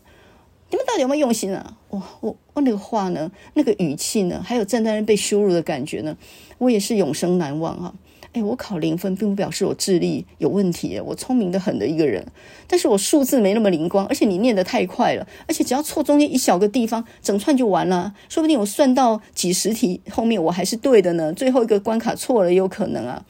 [0.70, 1.78] 你们到底有没有用心啊？
[1.92, 6.18] 哇，我我那个话呢，那个语气呢，还有站在那被羞辱的感觉呢，
[6.58, 7.94] 我也是永生难忘啊！
[8.34, 12.26] 哎，我考零分，并不表示我智力有问题，我聪明得很的一个人，
[12.68, 18.14] 但是我数字没那么灵光，而且你念得太快了，而且只要错中间一小个地方，整串就完了。
[18.28, 23.26] 说不定我算到几十题后面我还是对的呢，最后一个关卡错了也有可能啊。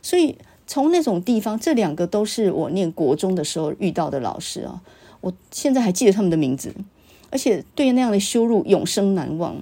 [0.00, 4.80] 所以从那种地方，这两个都是我念国中的时候遇到的老师啊，
[5.20, 6.74] 我现在还记得他们的名字，
[7.30, 9.60] 而且对那样的羞辱永生难忘。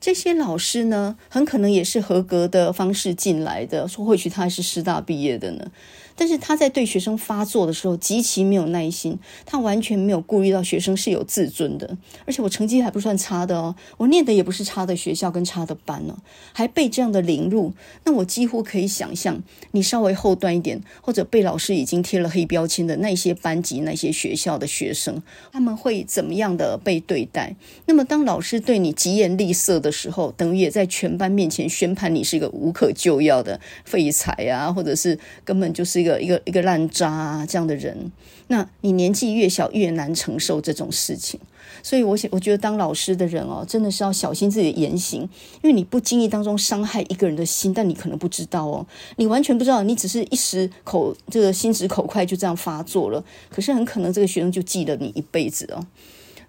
[0.00, 5.70] 这些老师呢，很可能也是合格的方式进来的，说或许他还是师大毕业的呢。
[6.18, 16.18] 但是他在对学生发作的时候极其没有耐心，他完全没有顾虑到学生是有自尊的，而且我成绩还不算差的哦，我念的也不是差的学校跟差的班呢，
[16.52, 17.72] 还被这样的凌辱，
[18.04, 27.54] 那我几乎可以想象，你稍微后端一点，或者被老师已经贴了黑标签的那些班级、那些学校的学生，他们会怎么样的被对待？
[27.86, 36.07] 那么当老师对你疾言厉色的时候，等于也在全班面前宣判你是一个无可救药的废材啊，或者是根本就是一个。
[36.08, 38.10] 一个一个一个烂渣，这样的人，
[38.46, 41.38] 那你年纪越小越难承受这种事情，
[41.82, 45.22] 所以我想，我觉得当老师的人哦，真的是要小心自己的言行，
[45.62, 55.86] 因为你不经意当中伤害一个人的心，但你可能不知道哦，你完全不知道，你只是一时口这个心直口快就这样发作了，可是很可能这个学生就记得你一辈子哦。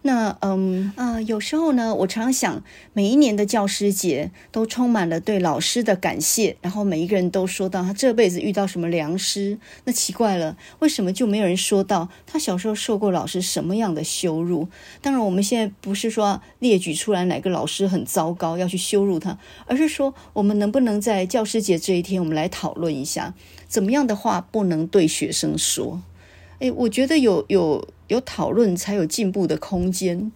[0.01, 9.59] 那嗯啊、有时候呢，我常常想，每一年的教师节都充满了对老师的感谢，然后每一个人都说到他这辈子遇到什么良师。
[9.83, 14.69] 那奇怪了，为什么就没有人说到他小时候受过老师什么样的羞辱？
[15.01, 23.33] 当然，我们现在不是说列举出来哪个老师很糟糕要去羞辱他，而是说我们能不能在教师节这一天，我们来讨论一下，
[23.67, 26.01] 怎么样的话不能对学生说？
[26.59, 27.85] 诶，我觉得有有。
[28.10, 30.32] 有讨论才有进步的空间。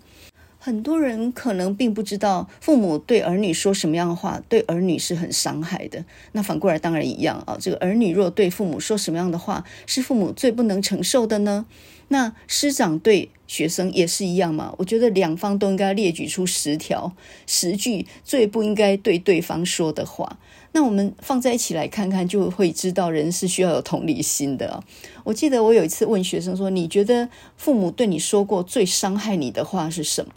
[0.58, 6.06] 很多人可能并不知道，父母对儿女说什么样的话，对儿女是很伤害的。
[6.32, 7.58] 那反过来当然一样啊。
[7.60, 11.66] 这个儿女若对父母说什么样的话，是父母最不能承受的呢？
[12.08, 14.74] 那师长对学生也是一样嘛？
[14.78, 17.14] 我觉得两方都应该列举出十条、
[17.46, 20.40] 十句最不应该对对方说的话。
[20.76, 24.84] 那我们放在一起来看看，就会知道人是需要有同理心的。
[25.24, 30.34] 我记得我有一次问学生说：“你觉得父母对你说过最伤害你的话是什么？”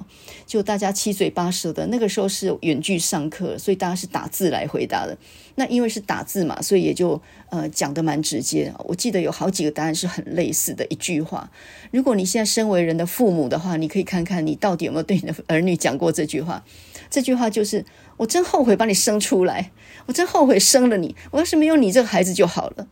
[0.46, 1.86] 就大家七嘴八舌的。
[1.86, 5.16] 那个时候是远距上课，所以大家是打字来回答的。
[5.54, 8.70] 那因为是打字嘛，所以也就呃讲得蛮直接。
[8.84, 11.50] 我记得有好几个答案是很类似的一句话。
[11.90, 16.62] 如果你现在身为人的父母的话，你可以看看你到底有没有对你的儿女讲过这句话。
[17.08, 17.84] 这句话就是
[18.18, 19.70] ：“我真后悔把你生出来，
[20.06, 21.14] 我真后悔生了你。
[21.30, 22.86] 我要是没有你这个孩子就好了。”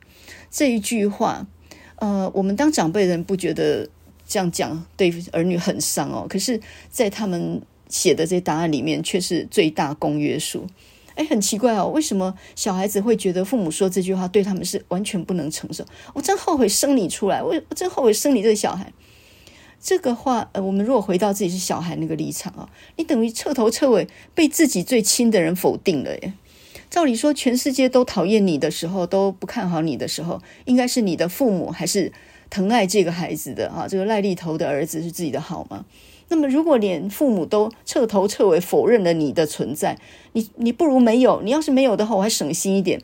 [0.50, 1.46] 这一句话，
[1.96, 3.88] 呃，我们当长辈人不觉得
[4.26, 6.26] 这样讲对儿女很伤哦。
[6.28, 10.66] 可是，在他们写的这些答案里面，却是最大公约数。
[11.16, 15.84] 哎，很奇怪哦，为什么小孩子会觉得父母说这句话对他们是完全不能承受？
[16.12, 18.92] 我真后悔生你出来，我我真后悔生你这个小孩。
[19.84, 22.66] 这个话，呃，我们如果回到自己是小孩那个立场啊，
[22.96, 26.32] 你等于彻头彻尾被自己最亲的人否定了耶。
[26.88, 32.10] 照理说，全世界都讨厌你的时候，都不看好你的时候，应该是你的父母还是
[32.48, 33.86] 疼爱这个孩子的啊？
[33.86, 35.84] 这个癞痢头的儿子是自己的好吗？
[36.28, 39.98] 那么，如果连父母都彻头彻尾否认了你的存在，
[40.32, 41.42] 你你不如没有。
[41.42, 43.02] 你要是没有的话，我还省心一点。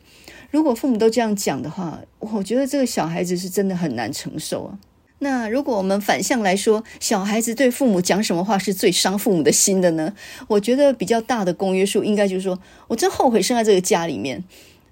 [0.49, 4.79] 如果父母都这样讲的话，我觉得这个小孩子是真的很难承受啊。
[5.23, 10.11] 那如果我们反向来说，小孩子对父母讲什么话是最伤父母的心的呢？
[10.47, 12.57] 我觉得比较大的公约数应该就是说，
[12.87, 14.43] 我真后悔生在这个家里面，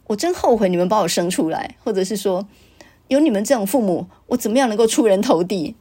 [0.05, 2.47] 我真后悔你们把我生出来，或者是说，
[3.07, 5.75] 有你们这种父母，我怎么样能够出人头地？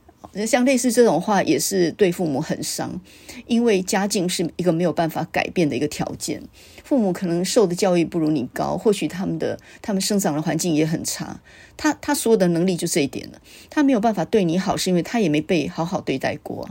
[0.47, 2.99] 像类似这种话，也是对父母很伤，
[3.47, 6.43] 因为家境是一个没有办法改变的一个条件。
[6.89, 11.39] 父母可能受的教育不如你高，或许他们的他们生长的环境也很差。
[11.77, 16.67] 他他所有的能力就这一点了，他没有办法对你好，是因为他也没被好好对待过。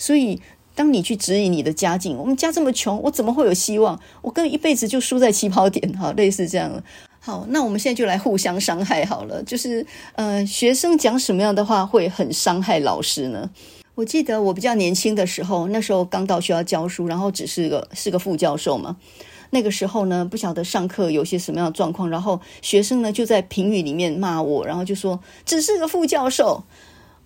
[0.00, 0.42] 所以，
[0.74, 4.00] 当你去质疑你的家境，我们家这么穷，我怎么会有希望？
[4.22, 6.82] 我跟一辈子就输在起跑点，哈， 类似这样。
[7.20, 9.40] 好，那我们现在就来互相伤害好了。
[9.44, 13.48] 就是，呃，学生讲什么样的话会很伤害老师呢？
[13.94, 18.96] 我记得我比较年轻的时候，那时候刚到学校教书，然后只是个是个副教授嘛。
[19.54, 26.64] 那个时候呢，不晓得上课有些什么样的状况，然后学生呢就在评语里面骂我，然后就说只是个副教授。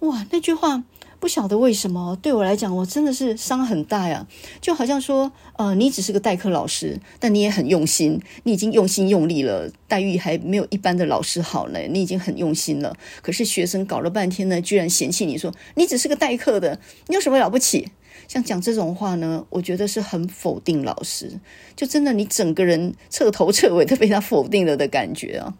[0.00, 0.84] 哇，那句话。
[1.18, 4.26] 不晓得为什么，对我来讲，我真的是伤很大呀。
[4.60, 11.80] 就好像说，呃，你只是个代课老师，但你也很用心，你已经用心用力了，待遇还没有一般的老师好呢。
[11.88, 17.88] 你已经很用心了，可是学生搞了半天呢，居然嫌弃你说你只是个代课的，你有什么了不起？
[18.28, 21.38] 像讲这种话呢，我觉得是很否定老师，
[21.74, 25.54] 就真的你整个人彻头彻尾都被他否定了的感觉啊。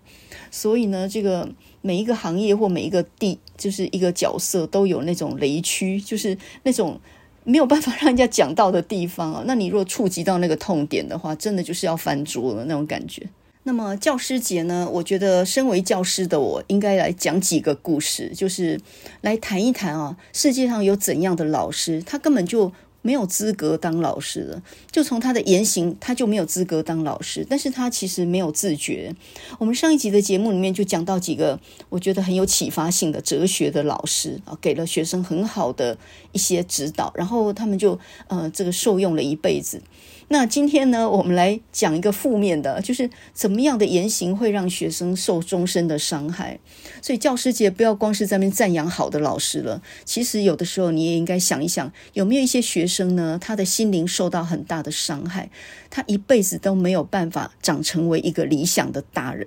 [0.51, 1.49] 所以呢，这个
[1.83, 7.01] 每一个行业或每一个地，就是一个角色都有那种雷区，就是那种
[7.45, 9.45] 没有办法 让人家讲到的地方啊。
[9.47, 13.29] 那你若触及到那个痛点的话，真的就是要翻桌了那种感觉。
[13.67, 18.81] 那么教师节呢，我觉得身为教师的我应该来讲几个故事，就是
[19.23, 22.73] 来谈一谈啊，世界上有怎样的老师，他根本就。
[23.03, 24.61] 没有资格当老师的，
[24.91, 27.47] 就从他的言行，他就没有资格当老师。
[27.49, 29.15] 但是他其实没有自觉。
[29.61, 35.97] 我们上一集的节目里面就讲到几个我觉得很有启发性的哲学的老师啊，给了学生很好的
[36.33, 37.97] 一些指导，然后他们就
[38.27, 39.81] 呃这个受用了一辈子。
[40.29, 46.59] 那今天呢，我们来讲一个负面的，就是怎么样的言行会让学生受终身的伤害。
[47.01, 55.49] 所以教师节不要光是在那边赞扬好的老师了，其实有的时候你也应该想一想，有没有一些学生呢，他的心灵受到很大的伤害，
[55.91, 59.47] 他一辈子都没有办法长成为一个理想的大人。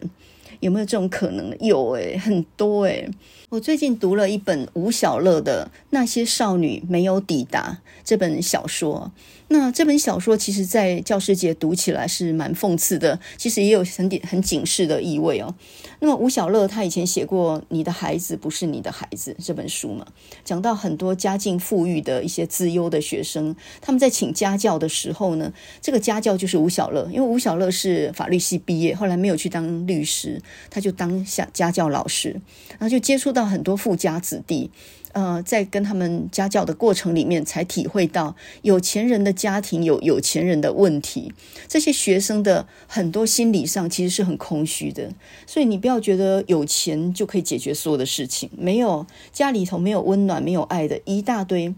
[0.61, 1.55] 有没有这种可能？
[1.61, 3.09] 有诶，很多诶。
[3.49, 9.11] 我最近读了一本吴小乐的《那些少女没有抵达》这本小说。
[9.47, 15.55] 那这本小说其实，在教师节读起来是蛮讽刺的，其实也有很点很警示的意味哦。
[15.99, 20.05] 那么吴小乐他以前写过《你的孩子不是你的孩子》这本书嘛，
[20.45, 30.39] 讲到很多家境富裕的一些资优的学生，他们在请家教的时候呢，这个家教就是吴小乐，因为吴小乐是法律系毕业，后来没有去当律师，
[30.69, 32.39] 他就当下家教老师，
[32.77, 34.69] 然后就接触到到很多富家子弟。
[35.11, 41.33] 呃，在跟他们家教的过程里面，才体会到有钱人的家庭有有钱人的问题。
[41.67, 45.11] 这些学生的很多心理上其实是很空虚的，
[45.47, 48.51] 所以你不要觉得有钱就可以解决所有的事情。
[48.55, 51.73] 没有，家里头没有温暖、没有爱的一大堆。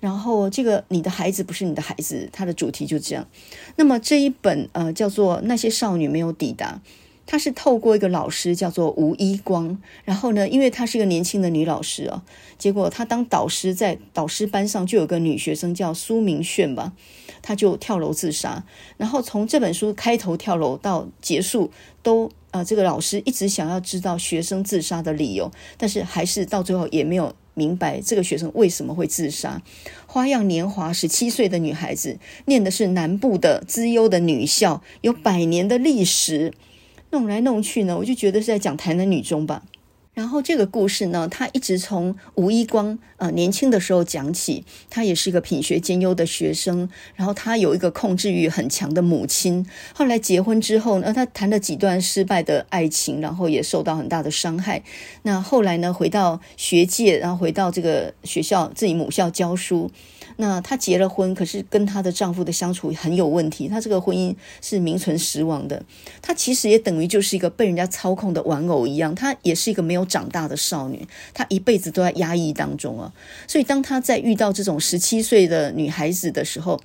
[0.00, 3.24] 然后，这个你的孩子不是你的孩子，它的主题就这样。
[3.76, 6.82] 那么这一本呃叫做《那些少女没有抵达》。
[7.26, 12.22] 他是透过一个老师叫做吴一光，然后呢，因为她是一个年轻的女老师啊，
[12.58, 16.92] 结果她当导师，在导师班上就有个女学生叫苏明炫吧，
[17.40, 18.64] 她就跳楼自杀。
[18.98, 21.70] 然后从这本书开头跳楼到结束，
[22.02, 29.62] 都呃，这个老师一直想要知道学生自杀的理由，但是还是到最后也没有明白这个学生为什么会自杀。
[30.06, 36.52] 花样年华，十七岁的女孩子，念的是南部的资优的女校，有百年的历史。
[37.14, 39.62] 弄来弄去呢，我就觉得是在讲台南女中吧。
[40.14, 46.88] 然后这个故事呢，他一直从吴一光呃年轻的时候讲起，他也是一个品学兼优的学生。
[47.14, 49.64] 然后他有一个控制欲很强的母亲。
[49.92, 54.82] 后来结婚之后呢，他谈了几段失败的爱情，然后也受到很大的伤害。
[55.22, 59.90] 那后来呢，回到学界，然后回到这个学校自己母校教书。
[60.36, 63.68] 那她结了婚，可是跟她的丈夫的相处很有问题。
[63.68, 65.82] 她这个婚姻是名存实亡的。
[66.20, 69.14] 她其实也等于就是一个被人家操控的玩偶一样。
[69.14, 73.12] 她也是一个没有长大的少女，她一辈子都在压抑当中啊。
[73.46, 76.80] 所以当她在遇到这种十七岁的女孩子的时候，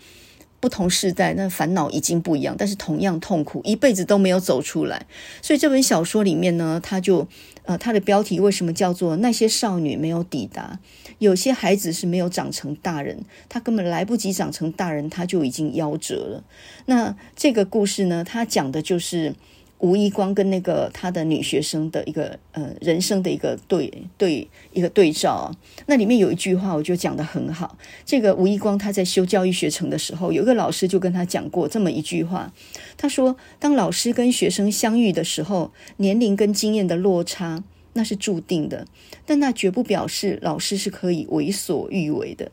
[0.62, 5.06] 不同世代，那烦恼已经不一样，但是同样痛苦，一辈子都没有走出来。
[5.42, 7.26] 所以这本小说里面呢，他就
[7.70, 10.80] 呃，它的标题为什么叫做那些少女没有抵达？
[11.20, 16.44] 有些孩子是没有长成大人，他根本来不及长成大人，他就已经夭折了。
[16.88, 19.36] 那这个故事呢，它讲的就是。
[19.80, 25.56] 吴一光跟那个他的女学生的一个呃人生的一个对对一个对照，
[25.86, 27.78] 那里面有一句话，我就讲得很好。
[28.06, 32.52] 这个吴一光他在修教育学程的时候，有一个老师就跟他讲过这么一句话，
[32.98, 37.64] 他说：“当老师跟学生相遇的时候，年龄跟经验的落差
[37.94, 38.86] 那是注定的，
[39.26, 42.52] 但那绝不表示老师是可以为所欲为的。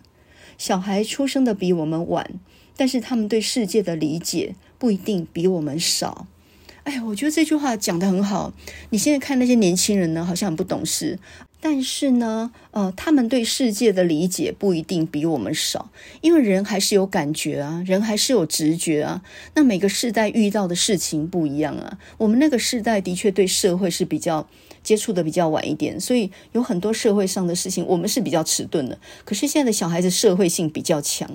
[0.56, 2.30] 小孩出生的比我们晚，
[2.76, 6.28] 但是他们对世界的理解不一定比我们少。”
[6.86, 8.52] 哎，我觉得这句话讲得很好。
[8.90, 11.18] 你现在看那些年轻人呢，好像很不懂事，
[11.60, 19.20] 但是呢，呃，他们对世界的理解不一定比我们少，因为人还是有感觉啊，人还是有直觉啊。
[19.54, 21.98] 那每个世代遇到的事情不一样啊。
[22.18, 24.46] 我们那个世代的确对社会是比较。
[24.86, 28.96] 接触的比较晚一点，所以有很多社会上的事情，我们是比较迟钝的。
[29.24, 31.28] 可是现在的小孩子社会性比较强，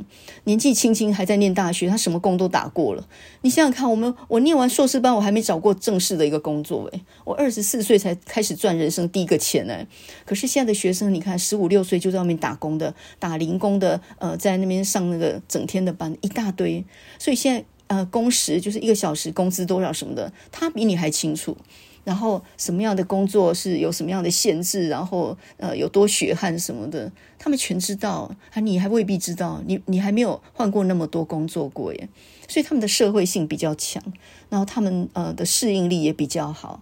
[0.45, 3.05] 年纪轻轻还在念大学，他什么工都打过了。
[3.41, 9.85] 你想想看，我们我念完硕士班，我还没找过正式的一个工作诶，我二十四岁才开始赚人生第一个钱诶。
[10.25, 16.85] 可是现在的学生，你看十五六岁就在外面打工的，打零工的，呃，在那边上那个整天的班一大堆。
[17.19, 21.57] 所以现在呃，工时就是一个小时工资多少什么的，他比你还清楚。
[22.03, 32.09] 然后什么样的工作是有什么样的限制，然后呃有多血汗什么的，他们全知道，还你还未必知道，你你还没有换过那么多工作过耶，
[32.47, 34.01] 所以他们的社会性比较强，
[34.49, 36.79] 然后他们呃的适应力也比较好。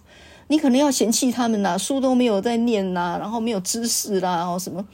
[0.47, 4.85] 你可能要嫌弃他们呐，书都没有在念呐，然后没有知识啦，然后什么。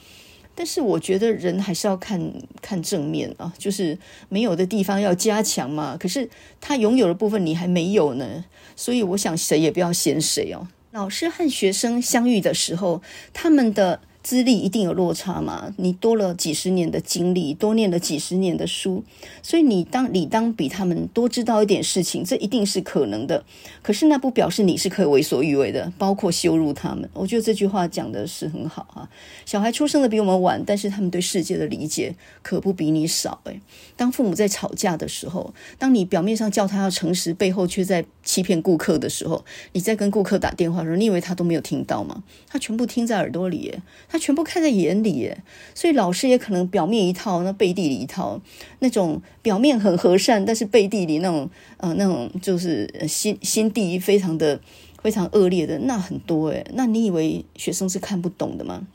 [0.56, 3.96] 但是我觉得人还是要看看正面啊，就是
[4.30, 5.96] 没有的地方要加强嘛。
[6.00, 6.28] 可是
[6.60, 8.46] 他拥有的部分你还没有呢，
[8.76, 10.68] 所以我想谁也不要嫌谁哦。
[10.92, 13.02] 老师和学生相遇的时候，
[13.34, 14.00] 他们的。
[14.26, 15.72] 资历一定有落差嘛？
[15.78, 19.04] 你多了几十年的经历，多念了几十年的书，
[19.44, 23.46] 所以你当理当比他们多知道一点事情，这一定是可能的。
[23.84, 27.08] 可是那不表示你是可以为所欲为的，包括羞辱他们。
[27.14, 29.08] 我觉得这句话讲的是很好啊。
[29.46, 33.40] 小孩出生的比我们晚，但是他们对世界的理解可不比你少。
[33.44, 33.62] 诶，
[33.96, 42.24] 当父母在吵架的时候，当你表面上叫他要诚实，背后却在欺骗顾客的时候，你在跟顾客打电话的时候，你以为他都没有听到吗？
[42.50, 43.82] 他全部听在耳朵里耶。
[44.10, 45.30] 他他全部看在眼里，
[45.74, 48.40] 所以老师也可能表面一套，那背地里一套，
[48.80, 54.58] 那种表面很和善，但是背地里那种呃那种就是心心地非常的
[55.04, 58.88] 非常恶劣的那很多诶，那你以为学生是看不懂的吗？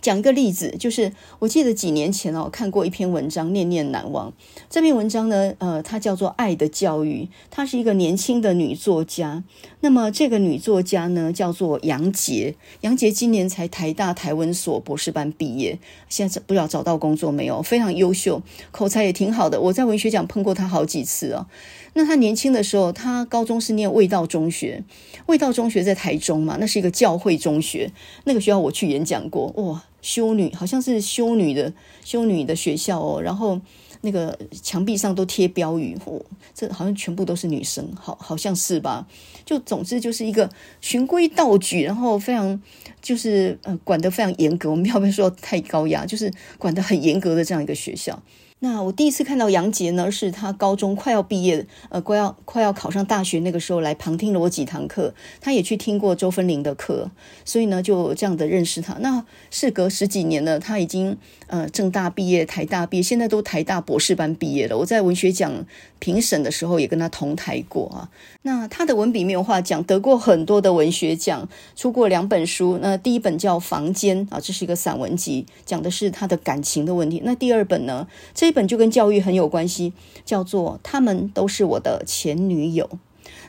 [0.00, 4.32] 讲一个例子，就是我记得几年前哦，看过一篇文章，念念难忘。
[4.70, 9.42] 这篇文章呢，呃，它叫做《爱的教育》，她是一个年轻的女作家。
[9.80, 12.54] 那么这个女作家呢，叫做杨洁。
[12.82, 15.78] 杨洁今年才台大台文所博士班毕业，
[16.08, 18.40] 现在不知道找到工作没有，非常优秀，
[18.70, 19.60] 口才也挺好的。
[19.60, 21.46] 我在文学奖碰过她好几次哦。
[21.94, 24.84] 那她年轻的时候，她高中是念卫道中学，
[25.26, 27.90] 卫道中学在台中嘛，那是一个教会中学，
[28.24, 29.84] 那个学校我去演讲过，哇。
[30.00, 31.72] 修女好像是修女的
[32.04, 33.60] 修女的学校哦，然后
[34.02, 36.20] 那个墙壁上都贴标语，哦，
[36.54, 39.06] 这好像全部都是女生，好好像是吧？
[39.44, 40.48] 就总之就是一个
[40.80, 42.60] 循规蹈矩，然后非常
[43.00, 46.06] 就是呃管得非常严格，我们要不要说太高压？
[46.06, 48.22] 就是管得很严格的这样一个学校。
[48.60, 57.10] 那我第一次看到杨杰呢，是他高中快要毕业，呃，快要快要考上大学那个时候来旁听了我几堂课，他也去听过周芬玲的课，
[57.44, 58.94] 所以呢就这样的认识她。
[58.94, 64.76] 那事隔十几年了，她已经呃政大毕业、台大毕业，现在都台大博士班毕业了。
[64.76, 65.64] 我在文学奖
[66.00, 68.10] 评审的时候也跟她同台过啊。
[68.42, 72.80] 那她的文笔没有话讲，得过很多的文学奖，出过两本书。
[72.82, 77.22] 那第一本叫《房间》啊，这是一个散文集，讲的是她的感情的问题。
[77.24, 79.92] 那第二本呢，这这本就跟教育很有关系，
[80.24, 82.88] 叫做《他们都是我的前女友》。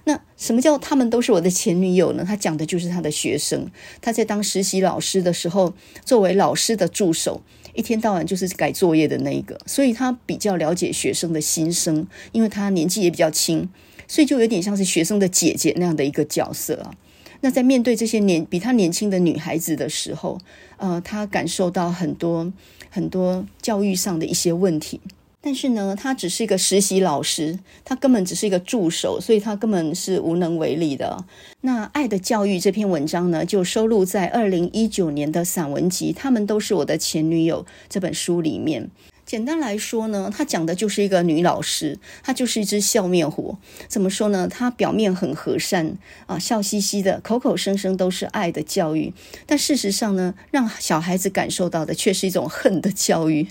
[0.03, 2.25] 那什么叫他们都是我的前女友呢？
[2.27, 3.71] 他讲的就是他的学生。
[4.01, 5.73] 他在当实习老师的时候，
[6.03, 7.41] 作为老师的助手，
[7.73, 13.69] 一天到晚就是改作业的那一个，所以他比较了解学生的心声，因为他年纪也比较轻，
[14.05, 16.91] 所以就有点像是学生的姐姐那样的一个角色啊。
[17.39, 20.37] 那在面对这些年比他年轻的女孩子的时候，
[20.75, 22.51] 呃，他感受到很多。
[22.89, 24.99] 很多教育上的一些问题，
[25.41, 31.23] 但是呢，他只是一个实习老师，他根本只是一个助手，所以他根本是无能为力的。
[31.61, 38.89] 那《爱的教育》这篇文章呢，就收录在二零一九年的散文集《他们都是我的前女友》这本书里面。
[39.29, 43.57] 简单来说呢，她讲的就是一个女老师，她就是一只笑面虎。
[43.87, 44.47] 怎么说呢？
[44.47, 49.13] 她表面很和善啊，笑嘻嘻的，口口声声都是爱的教育，
[49.45, 53.45] 但事实上呢，让小孩子感受到的却是一种恨的教育。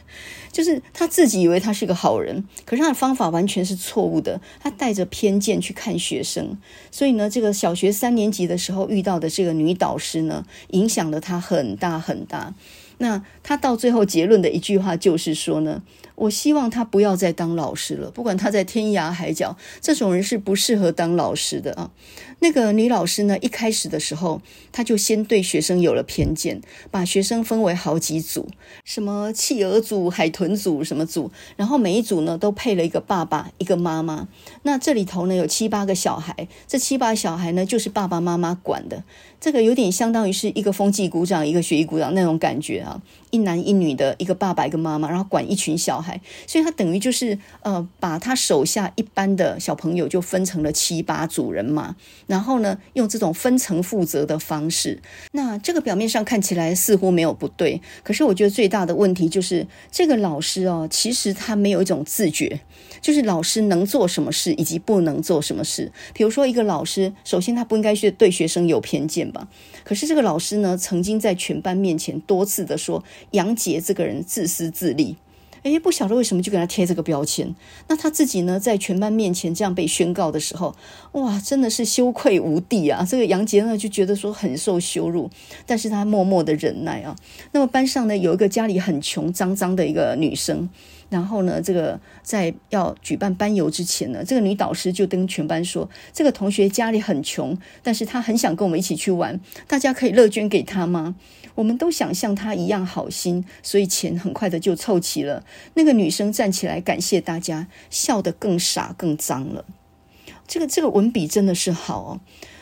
[0.51, 6.59] 就是她自己以为她是个好人，可是她的方法完全是错误的，她带着偏见去看学生。
[6.91, 12.53] 所以呢，这个小学三年级的时候遇到的这个女导师呢，影响了她很大很大。
[12.99, 15.83] 那他到最后结论的一句话就是说呢，
[16.19, 21.91] 我希望他不要再当老师了，不管他在天涯海角，这种人是不适合当老师的啊。
[22.41, 24.41] 那个女老师呢，一开始的时候，
[24.71, 26.61] 她就先对学生有了偏见，
[26.91, 28.49] 把学生分为好几组，
[28.85, 34.29] 什么企鹅组、海豚组什么组，然后每一组呢都配了一个爸爸、一个妈妈。
[34.63, 39.03] 那这里头呢有七八个小孩，这七八小孩呢就是爸爸妈妈管的，
[39.41, 43.03] 这个有点相当于是一个风纪股长、一个学艺股长那种感觉啊。
[43.31, 46.08] 一男一女的一个爸爸一个妈妈，然后管一群小孩，
[46.47, 51.97] 所以他等于就是呃，把他手下一般的小朋友就分成了七八组人马，
[52.27, 55.01] 然后呢，用这种分层负责的方式。
[55.33, 62.61] 那这个表面上看起来似乎没有不对，可是我觉得最大的问题就是这个老师哦，其实他没有一种自觉，
[63.01, 65.91] 就是老师能做什么事以及不能做什么事。
[66.15, 69.49] 比如说一个老师，首先他不应该是对学生有偏见吧？
[69.85, 73.03] 可是这个老师呢，曾经在全班面前多次的说。
[73.33, 75.17] 杨杰这个人自私自利，
[75.63, 77.55] 诶，不晓得为什么就给他贴这个标签。
[77.89, 80.75] 那他自己呢，在全班面前这样被宣告的时候，
[81.13, 83.07] 哇，真的是羞愧无地啊！
[83.09, 85.31] 这个杨杰呢，就觉得说很受羞辱，
[85.67, 87.17] 但是他默默的忍耐啊。
[87.53, 90.69] 那么班上呢，有一个家里很穷、脏脏的一个女生。
[91.11, 101.15] 然后呢，这个在要举办班游之前呢，这个女导师就跟全班说，这个同学家里很穷，但是他很想跟我们一起去玩，大家可以乐捐给他吗？
[101.59, 105.45] 我们都想像他一样好心，所以钱很快的就凑齐了。
[105.75, 109.65] 那个女生站起来感谢大家，笑得更傻更脏了。
[110.47, 112.21] 这个这个文笔真的是好哦，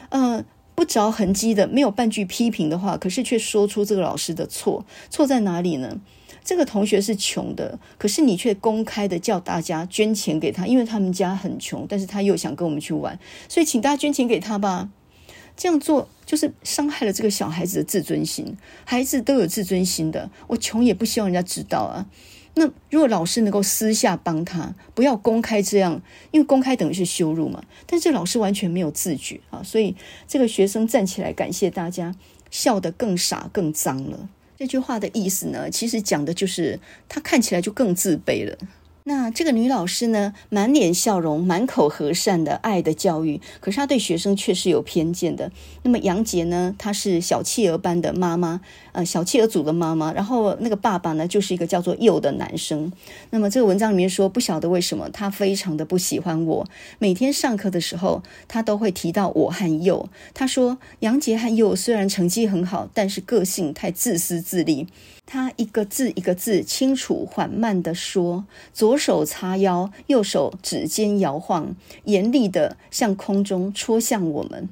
[0.09, 0.45] 呃，
[0.75, 6.01] 不着痕迹的，没有半句批评的话，可是却说出这个老师的错，错在哪里呢？
[6.43, 14.89] 这个同学是穷的，可是你却公开的叫大家捐钱给他，因为他们家很穷，但是他又想跟我们去玩，所以请大家捐钱给他吧。
[15.57, 18.57] 这样做就是伤害了这个小孩子的自尊心。
[18.85, 22.07] 孩子都有自尊心的，我穷也不希望人家知道啊。
[22.59, 26.01] 那如果老师能够私下帮他，不要公开这样，
[26.31, 27.63] 因为公开等于是羞辱嘛。
[27.87, 29.95] 但是老师完全没有自觉啊，所以
[30.27, 32.15] 这个学生站起来感谢大家，
[32.51, 34.29] 笑得更傻更脏了。
[34.59, 36.81] 这句话的意思呢，其实讲的就是
[37.11, 38.57] 他看起来就更自卑了。
[39.09, 45.53] 那这个女老师呢，满脸笑容，满口和善的爱的教育，可是她对学生却是有偏见的。
[45.85, 50.13] 那么杨杰呢，她是小企鹅班的妈妈，呃，小企鹅组的妈妈。
[50.13, 52.91] 然后那个爸爸呢，就是一个叫做佑的男生。
[53.31, 56.67] 那么这个文章里面说，不晓得为什么他非常的不喜欢我。
[56.99, 60.09] 每天上课的时候，他都会提到我和佑。
[60.35, 64.89] 他说杨杰和佑虽然成绩很好，但是个性太自私自利。
[65.27, 71.75] 他一个字一个字清楚缓慢地说，左手叉腰，右手指尖摇晃，
[72.05, 74.69] 严厉地向空中戳向我们。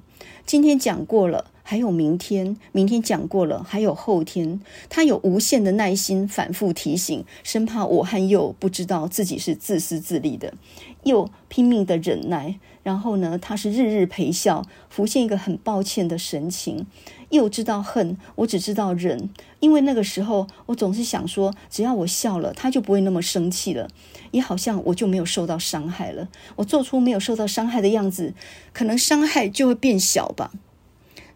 [0.46, 4.60] 今天讲过了，还有明天，明天讲过了，还有后天。
[4.88, 10.54] 他有无限的耐心，反复提醒，生怕我和佑不知道自己是自私自利的。
[11.02, 16.86] 又拼命的忍耐，然后呢，他是日日陪笑，浮现一个很抱歉的神情。
[17.34, 19.28] 又知道恨，我只知道忍，
[19.60, 23.88] 因为那个时候我总是想说，只要我笑了，他就不会那么生气了，
[24.30, 26.28] 也好像我就没有受到伤害了。
[26.56, 28.32] 我做出没有受到伤害的样子，
[28.72, 30.50] 可能伤害就会变小吧。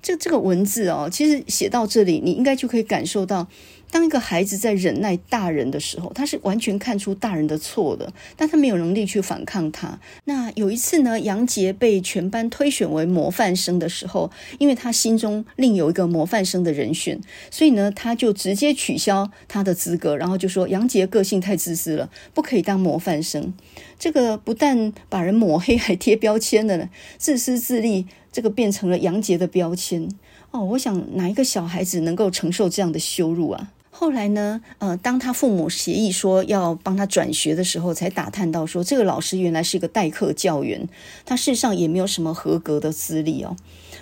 [0.00, 3.48] 这这个文字哦，其实写到这里，你应该就可以感受到。
[3.90, 9.98] 当一个孩子在忍耐大人的时候，他是完全看出大人的错的，但他没有能力去反抗他。
[10.24, 17.20] 那有一次呢，杨杰被全班推选为模范生的时候，因为他心中另有一个模范生的人选，
[17.50, 23.54] 所以呢，他就直接取消他的资格，然后就说杨杰个性太自私了，不可以当模范生。
[23.98, 30.08] 这个不但把人抹黑，还贴标签的呢，自私自利，这个变成了杨杰的标签。
[30.50, 33.72] 哦，我想哪一个小孩子能够承受这样的羞辱啊？
[34.00, 40.88] 后来呢，呃，当他父母协议说要帮他转学的时候，才打探到说，这个老师原来是一个代课教员，
[41.26, 43.56] 他事实上也没有什么合格的资历哦。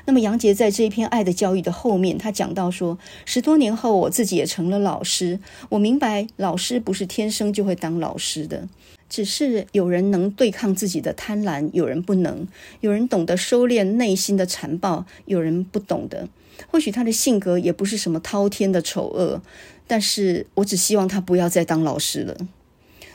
[0.05, 5.41] 那么杨杰在这一篇爱的教育的后面，他讲到说，十多年后我自己也成了老师，
[5.71, 8.69] 我明白老师不是天生就会当老师的，
[9.09, 12.47] 只是有人能对抗自己的贪婪，有人不能；
[12.83, 16.29] 有人懂得收敛内心的残暴，有人不懂得。
[16.71, 19.43] 或许他的性格也不是什么滔天的丑恶。
[19.87, 22.37] 但是我只希望他不要再当老师了。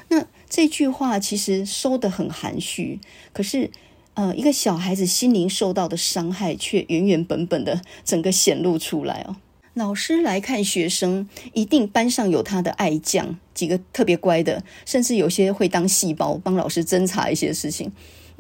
[0.09, 2.99] 那这句话其实收得很含蓄，
[3.32, 3.72] 可是，
[4.13, 9.38] 呃，一个小孩子心灵受到的伤害却原原本本的整个显露出来哦。
[9.74, 17.89] 老师来看学生，一定班上有他的爱将，几个特别乖的，甚至有些会当细胞，帮老师侦查一些事情。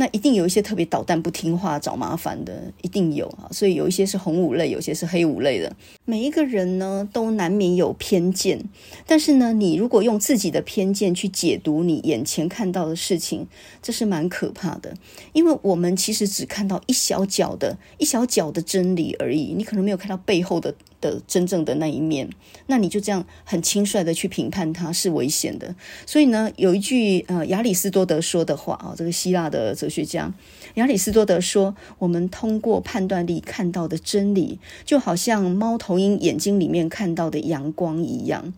[0.01, 3.47] 那一定有一些特别捣蛋、不听话、找麻烦的，一定有啊。
[3.51, 5.71] 所以有一些是红五类，有些是黑五类的。
[6.05, 8.63] 每一个人呢，都难免有偏见。
[9.05, 13.45] 但是呢，你如果用自己的偏见去解读你眼前看到的事情，
[13.79, 14.95] 这是蛮可怕的。
[15.33, 20.73] 因为我们其实只看到一小角的、一小角的真理而已，你可能没有看到背后的。
[21.01, 22.29] 的真正的那一面，
[22.67, 25.75] 那你就这样很轻率的去评判它是危险的。
[26.05, 30.33] 所以呢，有一句呃亚里士多德说的话啊，这个希腊的哲学家
[30.75, 38.53] 亚里士多德说：“我们通过判断力看到的真理，就好像猫头鹰眼睛里面看到的阳光一样。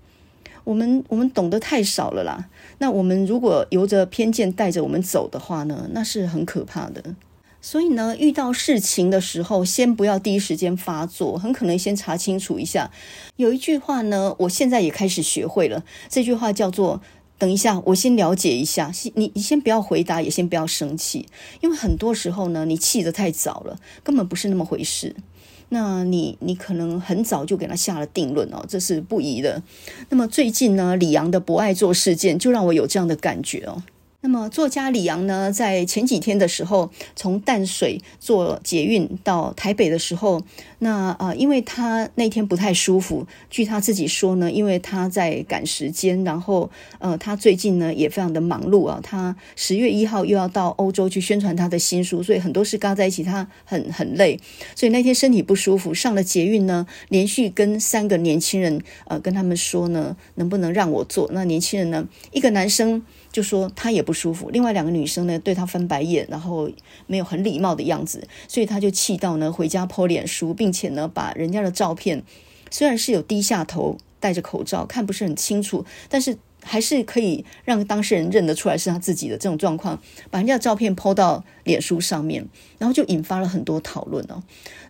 [0.63, 2.49] 我们我们懂得太少了啦。
[2.77, 7.15] 那我们如果由着偏见带着我们走的话呢，那是很可怕的。”
[7.65, 12.91] 所以呢，遇到事情的时候，先不要第一时间发作，很可能先查清楚一下。
[13.37, 17.01] 有一句话呢，我现在也开始学会了，这句话叫做
[17.39, 21.25] “等一下，我先了解一下。”你你先不要回答，也先不要生气，
[21.61, 25.15] 因为很多时候呢，你气得太早了，根本不是那么回事。
[25.69, 29.63] 那你你可能很早就给他下了定论哦，这是不宜的。
[30.09, 33.81] 那么最近呢，李阳的不爱做事件就让我有这样的感觉哦。
[34.25, 40.41] 那么作家李阳呢，在前几天的时候，从淡水坐捷运到台北的时候，
[40.79, 54.39] 那啊、呃，因为他那天不太舒服，据他自己说呢，因为他在赶时间，然后呃，他最近呢也非常的忙碌啊，他十月一号又要到欧洲去宣传他的新书，所以很多事嘎在一起，他很很累，
[54.73, 61.29] 所以那天身体不舒服，上了捷运呢，连续跟三个年轻人呃跟他们说呢，能不能让我坐？
[61.33, 63.03] 那年轻人呢，一个男生。
[63.33, 66.71] 就说他也不舒服，另外两个女生呢对他翻白眼，然后
[67.05, 72.23] 没有很礼貌的样子，所以他就气到呢回家 po 脸书，并且呢把人家的照片，
[72.71, 76.37] 虽然是有低下头戴着口罩，看不是很清楚，但是。
[76.65, 84.41] 还是可以让当事人认得出来是他自己的这种状况，把人家的照片 po 到脸书上面，然后就引发了很多讨论哦。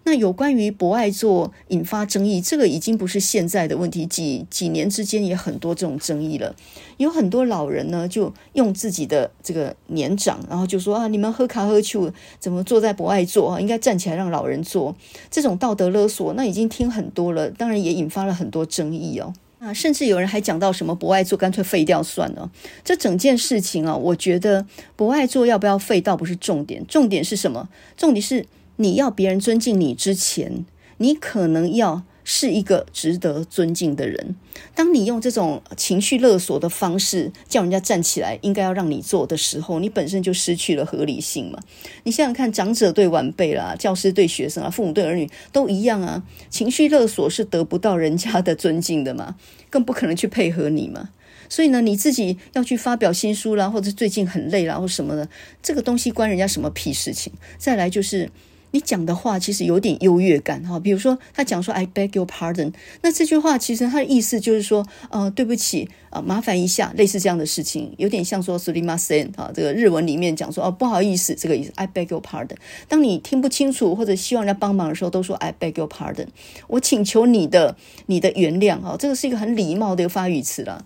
[0.05, 6.55] 那有关于博爱座引发争议，这个已经不是现在的问题，几几年之间也很多这种争议了。
[6.97, 13.59] 有很多老人呢，就用自己的这个年长，然后就说啊，你们喝卡喝酒怎么坐在博爱座啊？
[13.61, 14.95] 应该站起来让老人坐，
[15.31, 19.33] 这种道德勒索，那已经听很多了，当然也引发了很多争议哦。
[19.59, 22.51] 啊，甚至有人还讲到什么博爱座干脆废掉算了。
[22.83, 24.65] 这整件事情啊，我觉得
[24.97, 27.69] 博爱座要不要废倒不是重点，重点是什么？
[27.95, 28.45] 重点是
[28.77, 30.65] 你要别人尊敬你之前，
[30.97, 32.03] 你可能要。
[32.25, 34.37] 是一个值得尊敬的人。
[34.73, 41.59] 当你用这种情绪勒索的方式叫人家站起来，应该要让你做的时候，你本身就失去了合理性嘛。
[42.03, 46.23] 你想想看，长者对晚辈啦，教师对学生啊，父母对儿女都一样啊。
[46.49, 49.35] 情绪勒索是得不到人家的尊敬的嘛，
[49.69, 51.09] 更不可能去配合你嘛。
[51.49, 55.27] 所以呢，你自己要去发表新书啦，或者最近很累啦，或什么的，
[55.61, 57.33] 这个东西关人家什么屁事情？
[57.57, 58.29] 再来就是。
[58.72, 72.56] 你讲的话其实有点优越感哈，比如说他讲说 I beg your pardon，那这句话其实他的意思就是说，呃，对不起啊，麻烦一下，类似这样的事情，有点像说すみません啊，这个日文里面讲说哦，不好意思，这个意思 I beg your pardon。
[72.88, 76.26] 当你听不清楚或者希望人家帮忙的时候，都说 I beg your pardon，
[76.66, 77.74] 我请求你的
[78.04, 80.84] 你的原谅啊，这个是一个很礼貌的一个发语词了。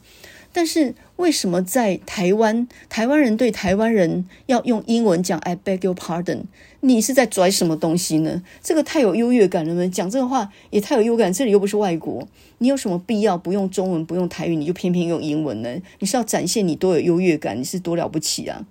[0.55, 6.43] 但是为什么在台湾，台湾人对台湾人要用英文讲 I beg your pardon？
[6.82, 8.44] 你是在拽什么东西呢？
[8.62, 9.88] 这个太有优越感了吗？
[9.88, 11.34] 讲这个话也太有优越感。
[11.34, 12.28] 这里又不是外国，
[12.60, 15.76] 你有什么必要不用中文、不用台语，你就偏偏用英文呢？
[16.00, 17.60] 你是要展现你多有优越感？
[17.60, 18.66] 你是多了不起啊？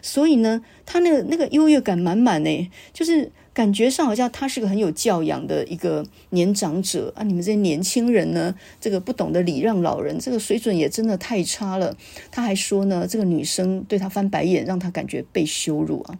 [0.00, 3.30] 所以呢，他那个那个优越感满满呢，就是。
[3.54, 7.22] 感觉上好像他是个很有教养的一个年长者啊！
[7.22, 11.94] 你们这些年轻人呢，这个不懂得礼让老人，这个水准也真的太差了。
[12.30, 16.18] 他还说呢，这个女生对他翻白眼，让他感觉被羞辱啊。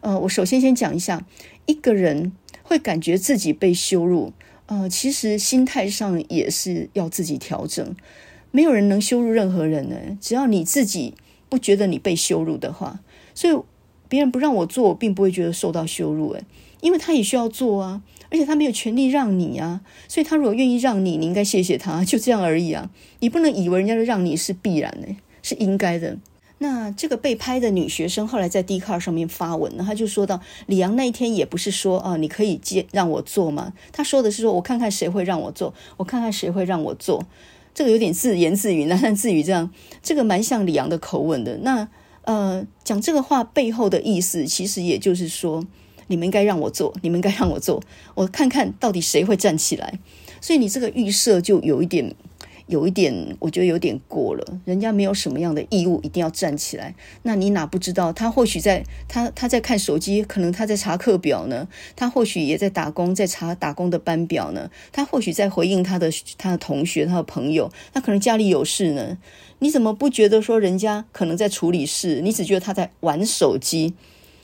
[0.00, 1.26] 呃，我首先先讲一下，
[1.66, 2.32] 一个人
[2.62, 4.32] 会感觉自己被羞辱，
[4.66, 7.94] 呃，其实心态上也是要自己调整。
[8.50, 11.14] 没有人能羞辱任何人呢，只要你自己
[11.48, 13.00] 不觉得你被羞辱的话，
[13.34, 13.56] 所以
[14.08, 16.32] 别人不让我做，我并不会觉得受到羞辱。
[16.32, 16.42] 诶。
[16.80, 22.88] 因为他也需要做啊，而且他没有权利让你啊，所以他如果愿意让你，你应该谢谢他，就这样而已啊。
[23.18, 25.08] 你不能以为人家的让你是必然的，
[25.42, 26.16] 是应该的。
[26.58, 33.72] 那这个被拍的女学生后来在 D car 上面发文呢，她就说到李阳那一天也不是说啊，你可以接让我做吗？
[33.92, 37.24] 他说的是说我看看谁会让我做，我看看谁会让我做。
[37.74, 39.70] 这个有点自言自语，喃喃自语这样，
[40.02, 41.58] 这个蛮像李阳的口吻的。
[41.58, 41.88] 那
[42.22, 45.66] 呃，讲这个话背后的意思，其实也就是说。
[46.10, 47.82] 你们应该让我做，你们应该让我做，
[48.14, 49.98] 我看看到底谁会站起来。
[50.40, 52.14] 所以你这个预设就有一点，
[52.68, 54.44] 有一点，我觉得有点过了。
[54.64, 58.12] 人家没有什么样的义务一定要站起来，那你哪不知道？
[58.12, 61.66] 他或许在他他在看手机，可能他在查课表呢。
[61.96, 64.70] 他或许也在打工，在查打工的班表呢。
[64.92, 67.70] 他或许在回应他的他的同学、他的朋友。
[67.92, 69.18] 他可能家里有事呢。
[69.60, 72.20] 你怎么不觉得说人家可能在处理事？
[72.20, 73.94] 你只觉得他在玩手机？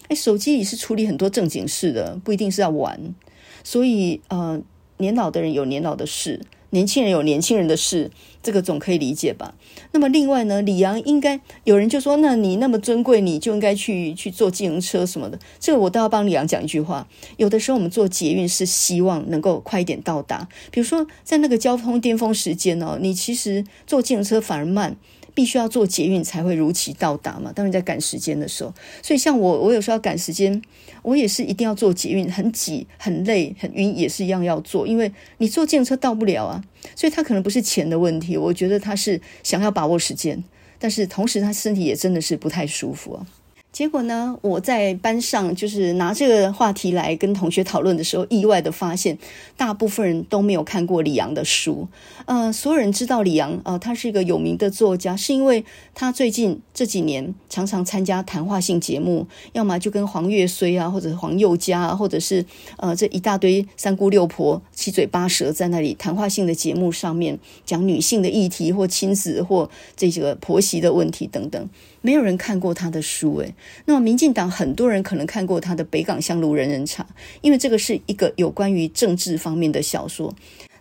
[0.09, 3.15] 哎，手机也是处理很多正经事的，不一定是要玩。
[3.63, 4.61] 所以，呃，
[4.99, 6.41] 年老的人有年老的事，
[6.75, 8.11] 年轻人有年轻人的事，
[8.43, 9.55] 这个总可以理解吧？
[9.93, 15.39] 那么，另外呢，李阳应该有人就说，那你那么尊贵，你就应该去去坐自行车什么的。
[15.61, 17.07] 这个我倒要帮李阳讲一句话：
[17.37, 24.97] 有的时候我们坐捷运是希望能够快一点到达，比如说在那个交通巅峰时间哦，你其实坐自行车反而慢。
[25.35, 27.53] 必须要坐捷运才会如期到达嘛？
[27.53, 28.73] 当你在赶时间的时候，
[29.03, 30.63] 所以像我，我有时候要赶时间，
[31.03, 36.65] 我也是一定要坐捷运，很挤、很累、很晕，也是一样要坐，因为你坐计程车到不了啊。
[36.95, 40.43] 所以他可能不是钱的问题，我觉得他是想要把握时间，
[40.79, 43.27] 但是同时他身体也真的是不太舒服啊。
[43.75, 49.19] 结果呢，我在班上就是拿这个话题来跟同学讨论的时候，意外的发现，
[49.57, 51.89] 大部分人都没有看过李昂的书。
[52.27, 62.47] 呃，所有人知道李昂，呃，他是一个有名的作家，是因为他最近这几年常常参加谈话性节目，要么就跟黄越绥啊，或者黄宥嘉啊，或者是
[62.77, 71.69] 呃这一大堆三姑六婆七嘴八舌在那里谈话性的节目上面讲女性的议题或亲子或这个婆媳的问题等等。
[72.05, 73.55] 没有人看过他的书，诶，
[73.87, 77.03] 那么民进党很多人可能看过他的《北港香炉人人茶》，
[77.41, 80.35] 因为这个是一个有关于政治方面的小说。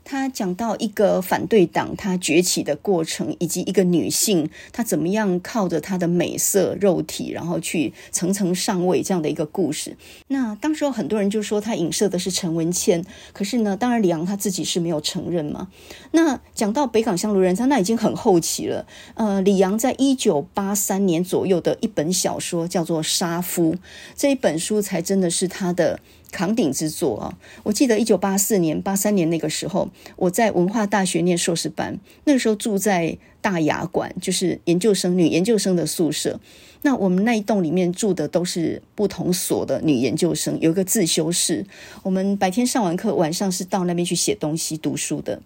[0.03, 9.95] 他讲到一个反对党他崛起的过程，以及一个女性她怎么样靠着她的美色肉体，然后去层层上位这样的一个故事。
[10.27, 15.69] 那当时候很多人就说他影射的是陈文茜，可是呢，当然李昂他自己是没有承认嘛。
[16.11, 18.85] 那讲到北港香炉人茶，那已经很后期了。
[19.15, 23.75] 呃，李昂在一九八三年左右的一本小说叫做《杀夫》，
[24.15, 25.99] 这一本书才真的是他的。
[26.33, 27.37] 扛鼎之作啊！
[27.61, 36.39] 我记得一九八四年、八三年那个时候，我在文化大学念硕士班，那个时候住在大雅馆，就是研究生女研究生的宿舍。
[36.83, 41.65] 那我们那一栋里面住的都是不同所的女研究生，有一个自修室。
[42.03, 45.41] 我们白天上完课，晚上是到那边去写东西、读书的。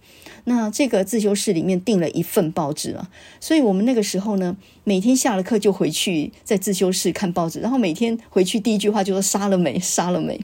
[0.45, 3.09] 那这个自修室里面订了一份报纸啊，
[3.39, 10.39] 所以我们那个时候呢，每天下了课就回去在自修室看报纸，然后每天回去第一句话就说杀了没，杀了没，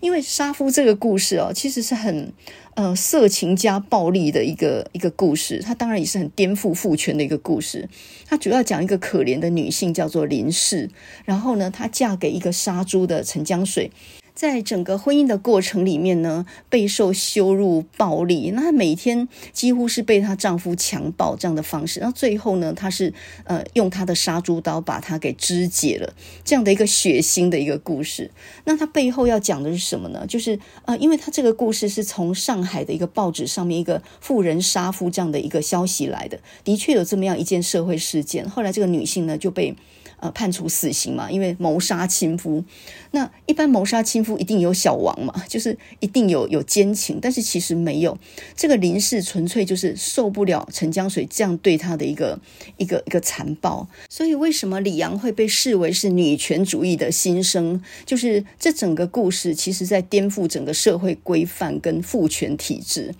[0.00, 2.32] 因为杀夫这个故事哦，其实是很
[2.74, 7.88] 呃色情加暴力的一个一个故事，它当然也是很颠覆父权的一个故事。
[8.26, 10.90] 它主要讲一个可怜的女性叫做林氏，
[11.24, 13.90] 然后呢，她嫁给一个杀猪的陈江水。
[14.36, 23.14] 在整个婚姻的过程里面呢，备受羞辱、暴力，那她每天几乎是被她丈夫强暴这样的方式，那最后呢，她是
[23.44, 26.12] 呃用她的杀猪刀把她给肢解了，
[26.44, 28.30] 这样的一个血腥的一个故事。
[28.64, 30.26] 那她背后要讲的是什么呢？
[30.28, 38.46] 就是呃，因为她这个故事是从上海的一个报纸上面一个妇人杀夫这样的一个消息来的，的确有这么样一件社会事件。
[38.46, 39.74] 后来这个女性呢就被。
[40.18, 42.64] 呃，判处死刑嘛，因为谋杀亲夫。
[43.10, 48.16] 那一般谋杀亲夫一定有小王嘛，就是一定有有奸情，但是其实没有。
[48.56, 52.38] 这个林氏纯粹就是受不了陈江水这样对他的一个
[52.78, 53.86] 一个一个残暴。
[54.08, 57.82] 所以为什么李昂会被视为是女权主义的新生？
[58.06, 63.14] 就是这整个故事其实在颠覆整个社会规范跟父权体制。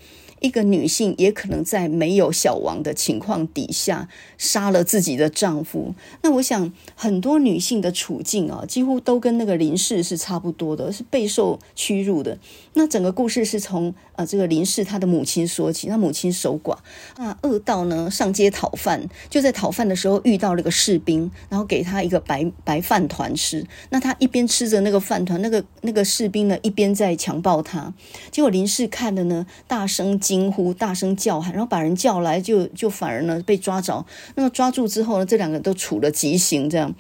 [0.47, 5.93] 一个女性也可能在没有小王的情况底下杀了自己的丈夫。
[6.23, 12.39] 那我想很多女性的处境啊，几乎都跟那个林氏是差不多的，是备受屈辱的。
[12.75, 16.77] 那整个故事是从呃这个林氏她的母亲说起，她母亲守寡，
[17.17, 23.67] 那饿到呢上街讨饭，就在讨饭的时候遇到了个士兵，然后给他一个白白饭团吃。
[23.91, 27.93] 那他一边吃着那个饭团，那个那个士兵呢一边在强暴她。
[28.31, 34.05] 结果林氏看了呢，大声惊惊呼，大声叫喊，然后把人叫来就，就反而呢被抓着。
[34.35, 36.95] 那么抓住之后呢，这两个都处了极刑，这样。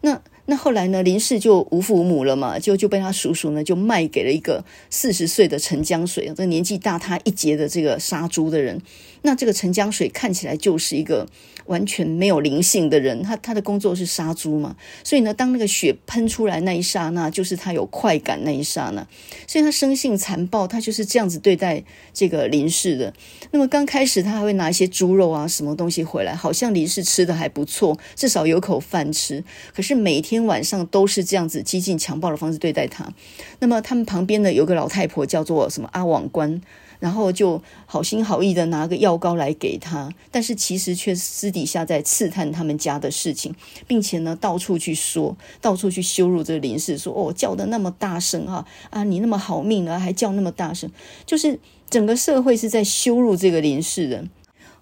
[0.00, 8.82] 那那后来呢，林氏就无父无母了嘛，就就被他叔叔呢就卖给了一个四十岁的陈江水，这个年纪大他一截的这个杀猪的人。
[9.22, 11.26] 那这个陈江水看起来就是一个。
[11.66, 19.06] 完全没有灵性的人，他他的工作是杀猪嘛，所以呢，当那个血喷出来那一刹那，就是他有快感那一刹那，
[19.46, 23.14] 所以他生性残暴，他就是这样子对待这个林氏的。
[23.52, 29.44] 那么刚开始他还会拿一些猪肉啊什么东西回来，好像林氏吃的还不错，至少有口饭吃。
[29.72, 33.12] 可是每天晚上都是这样子激进强暴的方式对待他。
[33.60, 36.60] 那么他们旁边呢有个老太婆叫做什么阿网官。
[37.00, 43.52] 然后就好心好意的拿个药膏来给他，但是其实却私底下在刺探他们家的事情，
[43.88, 50.88] 并且呢到处去说，到处去羞辱这个林氏，说哦叫的那么大声啊啊你那么好命啊还叫那么大声，
[51.26, 54.24] 就是整个社会是在羞辱这个林氏的。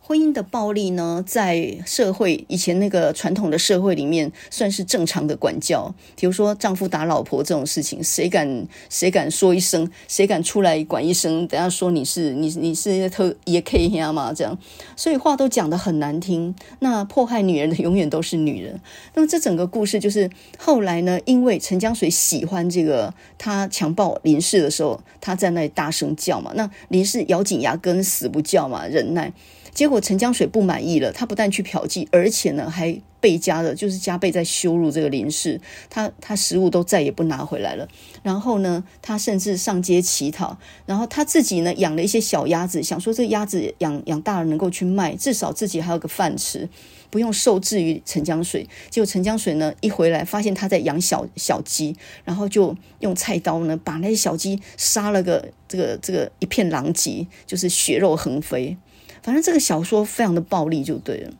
[0.09, 5.95] 婚姻的暴力呢，在社会以前那个传统的社会里面，算是正常的管教。
[6.17, 11.47] 比如说丈夫打老婆这种事情，谁敢谁敢说一声，谁敢出来管一声？
[11.47, 14.33] 等下说你是你你是特也可以呀嘛？
[14.33, 14.59] 这样，
[14.97, 16.55] 所以话都讲得很难听。
[16.79, 18.81] 那迫害女人的永远都是女人。
[19.13, 29.31] 那么这整个故事就是后来呢，因为陈江水喜欢这个他强暴林氏的时候，他在那里大声叫嘛，那林氏咬紧牙根死不叫嘛，忍耐。
[29.79, 35.61] 结果陈江水不满意了，他不但去嫖妓，而且呢还倍加的，就是加倍在羞辱这个林氏。
[35.89, 37.87] 他他食物都再也不拿回来了。
[38.24, 40.59] 然后呢，他甚至上街乞讨。
[40.85, 46.68] 然后他自己呢养了一些小鸭子，想说这鸭子养养大了能够去卖，至少自己还有个饭吃，
[47.09, 48.68] 不用受制于陈江水。
[48.91, 58.76] 结果陈江水呢一回来，发现他在养小小鸡，然后就用菜刀呢把那些小鸡杀了个这个这个一片狼藉，就是血肉横飞。
[59.23, 61.33] 反正这个小说非常的暴力，就对了。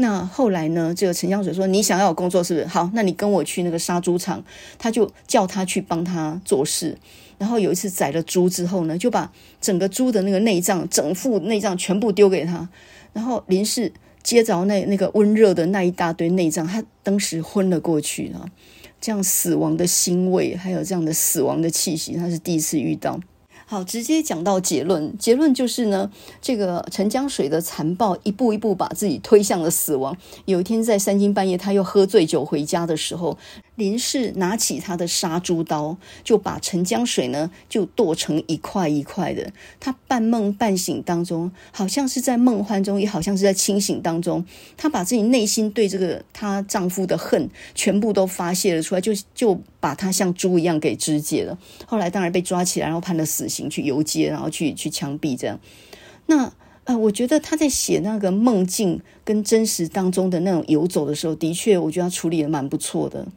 [0.00, 2.66] 那后来呢，这个陈香水说：“你想要有工作是不是？
[2.66, 4.44] 好，那你跟我去那个杀猪场。”
[4.78, 6.96] 他就叫他去帮他做事。
[7.36, 12.68] 然后有一次宰了猪之后呢，就把整个猪的那个内脏、整副内脏全部丢给他。
[13.12, 18.46] 然后林氏接着那那个温热的那一大堆内脏，他当时昏了过去啊。
[19.00, 23.18] 这样死亡的腥味，还有这样的死亡的气息，他是第一次遇到。
[23.70, 25.14] 好，直接讲到结论。
[25.18, 26.10] 结论就是呢，
[26.40, 30.16] 这个陈江水的残暴一步一步把自己推向了死亡。
[30.46, 33.36] 有一天在三更半夜，他又喝醉酒回家的时候，
[33.78, 39.52] 林氏拿起他的杀猪刀，就把陈江水呢就剁成一块一块的。
[39.78, 44.44] 他半梦半醒当中，好像是在梦幻中，也好像是在清醒当中，
[44.76, 51.56] 他把自己内心对这个她丈夫的恨全部都发泄了出来，就就把他像猪一样给肢解了。
[51.86, 53.68] 后来当然被抓起来，然后判了死刑。
[53.68, 55.60] 去游街，然后去去枪毙这样。
[56.24, 56.50] 那
[56.84, 63.28] 呃，我觉得他在写那个梦境跟真实当中的那种游走的时候，的确，我觉得他处理的蛮不错的，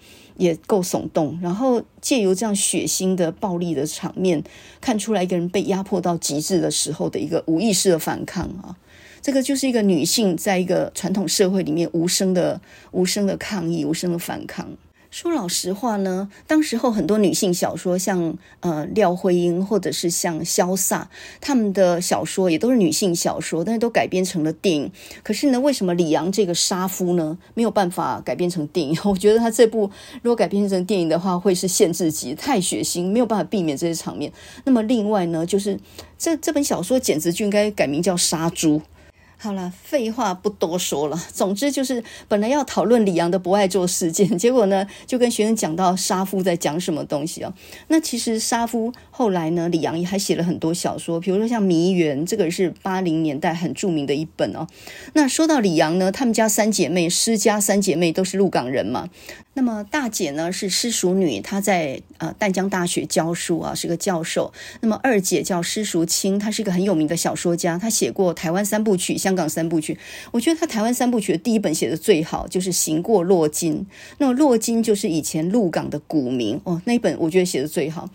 [0.42, 1.38] 也够耸动。
[1.42, 4.44] 然后借由这样血腥的暴力的场面，
[4.82, 8.76] 看出来一个人被压迫到极致的时候的一个无意识的反抗啊。
[9.22, 12.60] 这个就是一个女性在一个传统社会里面无声的、
[12.92, 14.68] 无声的抗议、无声的反抗。
[15.12, 21.10] 说老实话呢，当时候很多女性小说，像呃廖慧英或者是像萧萨，
[21.42, 24.90] 他们的小说也都是女性小说，但是都改编成了电影。
[25.22, 28.98] 可是呢，为什么李阳这个杀夫呢没有办法改编成电影？
[29.04, 29.92] 我觉得他这部
[30.22, 34.32] 如果改编成电影的话，会是限制级，太血腥，没有办法避免这些场面。
[34.64, 35.78] 那么另外呢，就是
[36.18, 38.78] 这这本小说简直就应该改名叫《杀猪》。
[39.44, 41.20] 好了，废话不多说了。
[41.34, 47.52] 总之就是，本来要讨论李阳的不爱做事件， 结果呢，就跟学生讲到沙夫在讲什么东西哦。
[47.88, 54.68] 那其实沙夫后来呢，李阳也还写了很多小说，比如说像《迷园》，这个是八零年代很著名的一本哦。
[55.14, 59.10] 那说到李阳呢，他们家三姐妹，施家三姐妹都是鹿港人嘛。
[59.54, 64.54] 那么大姐呢是施淑女，她在呃淡江大学教书啊，是个教授。
[64.80, 69.98] 那么二姐叫施淑清，她是一个很有名的小说家，她写过台湾三部曲、像香港三部曲。
[70.32, 73.76] 我觉得他台湾三部曲的第一本写的最好，就是《行过洛金》。
[74.18, 78.10] 那洛金就是以前鹿港的古名哦，那一本我觉得写的最好。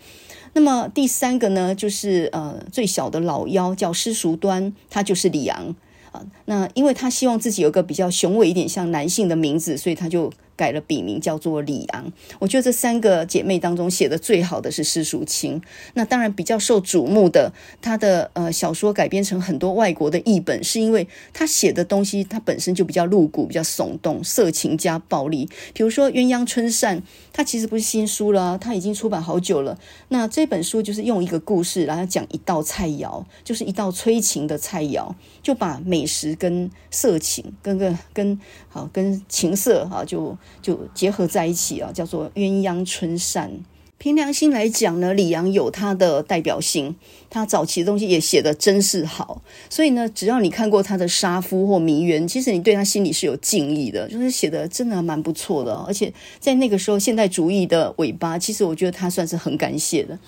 [0.53, 5.75] 那么第三个呢，就是呃最小的老妖叫施淑端，他就是李昂
[6.11, 6.23] 啊。
[6.45, 10.31] 那因为他希望自己有个比较雄伟一点像男性的名字，所以他就。
[10.57, 15.61] 改了笔名叫做李昂，我觉得这三个姐妹当中写的最好的是施淑清。
[15.93, 25.47] 那当然比较受瞩目的，她的呃小说改编成很多外国的译本，是因为她写的东西她本身就比较露骨、比较耸动、色情加暴力。
[25.73, 26.99] 比如说《鸳鸯春扇》，
[27.31, 29.77] 它其实不是新书了，它已经出版好久了。
[30.09, 40.35] 那这本书就是用一个故事，然后讲一道菜肴，就是一道催情的菜肴，就把美食跟色情跟个跟好跟情色哈就。
[40.61, 43.51] 就结合在一起啊，叫做鸳鸯春扇。
[43.99, 46.95] 凭良心来讲呢，李阳有他的代表性，
[47.31, 49.41] 他早期的东西也写得真是好。
[49.71, 55.73] 所以呢，只要你看过他的《杀夫》或《迷园》，其实你对他心里是有敬意的，就是写得真的蛮不错的。
[55.87, 60.19] 而且在那个时候，现代主义的尾巴，其实我觉得他算是很感谢的。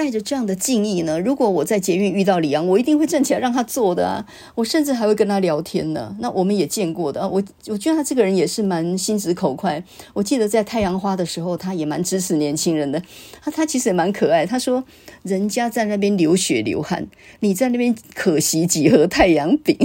[0.00, 4.24] 带着这样的敬意呢，如果我在捷运遇到李阳，我一定会站起来让他坐的啊！
[4.54, 6.16] 我甚至还会跟他聊天呢。
[6.20, 9.84] 那我们也见过的啊，我我觉得他这个人也是蛮心直口快。
[10.14, 13.02] 我记得在太阳花的时候，他也蛮支持年轻人的。
[13.42, 14.46] 他他其实也蛮可爱。
[14.46, 14.82] 他说
[15.22, 17.06] ：“人家在那边流血流汗，
[17.40, 19.76] 你在那边可惜几盒太阳饼。”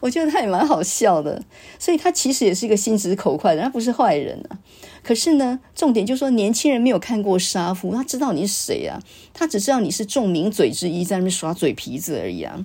[0.00, 1.42] 我觉得他也蛮好笑的。
[1.78, 4.58] 所以他其实也是一个心直口快的，他不是坏人啊。
[5.02, 9.00] 可是呢，重点就是说，年轻人没有看过杀夫，他知道你是谁啊？
[9.32, 12.64] 他只知道你是众名嘴之一，在那边耍嘴皮子而已啊。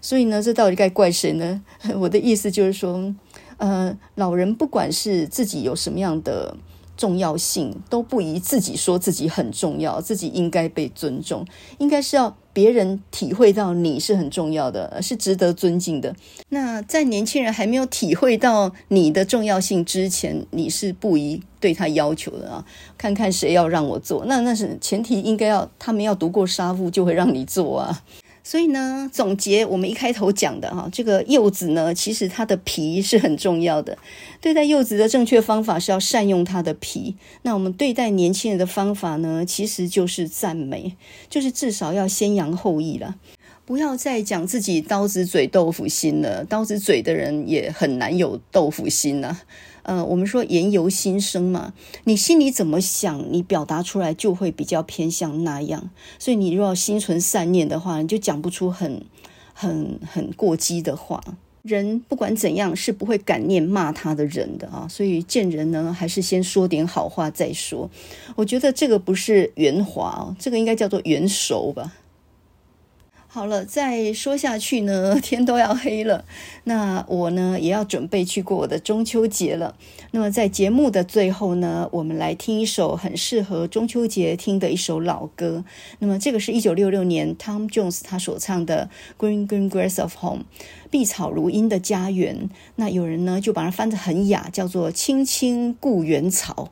[0.00, 1.62] 所以呢，这到底该怪谁呢？
[1.98, 3.14] 我的意思就是说，
[3.58, 6.56] 呃，老人不管是自己有什么样的。
[7.00, 11.46] 重要性都不宜自己说自己很重要，自己应该被尊重，
[11.78, 16.14] 应该是要别人体会到你是很重要的，是值得尊敬的。
[16.50, 22.62] 那在年轻人还没有体会到你的重要性之前，你是不宜对他要求的啊。
[22.98, 28.02] 看看谁要让我做，那那是前提，应该要他们要读过杀夫就会让你做啊。
[28.50, 33.96] 所以呢，总结我们一开头讲的哈，这个柚子呢，其实它的皮是很重要的。
[34.40, 37.14] 对待柚子的正确方法是要善用它的皮。
[37.42, 40.96] 那我们对待年轻人的方法呢，其实就是赞美，
[41.28, 43.14] 就是至少要先扬后抑了。
[43.64, 49.38] 不要再讲自己刀子嘴豆腐心了，刀子嘴的人也很难有豆腐心呐。
[49.82, 51.72] 呃，我们说言由心生嘛，
[52.04, 55.90] 你心里怎么想，你表达出来就会比较偏向那样。
[56.18, 59.02] 所以你若要心存善念的话，你就讲不出很、
[59.54, 61.22] 很、很过激的话。
[61.62, 67.90] 人不管怎样是不会感念骂他的人的啊，所以见人呢，还是先说点好话再说。
[68.34, 71.92] 我觉得这个不是圆滑哦，这个应该叫做圆熟吧。
[73.32, 76.24] 好了，再说下去呢， 天都要黑了。
[76.64, 79.76] 那我呢，也要准备去过我的中秋节了。
[80.10, 85.64] 那么在节目的最后呢，我们来听一首很适合中秋节听的一首老歌。
[86.00, 88.90] 那么这个是一九六六年 Tom Jones 他所唱的
[89.24, 90.42] 《Green Green Grass of Home》，
[90.90, 92.50] 碧草如茵的家园。
[92.74, 96.70] 那有人呢就把它翻得很雅，叫做“青青故园草”。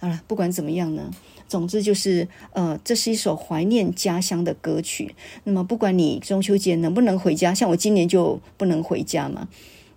[0.00, 1.10] 好了，不管怎么样呢。
[1.48, 5.14] 总之就是，呃，这是一首怀念家乡的歌曲。
[5.44, 9.48] 那么，不管你中秋节能不能回家，像我今年就不能回家嘛。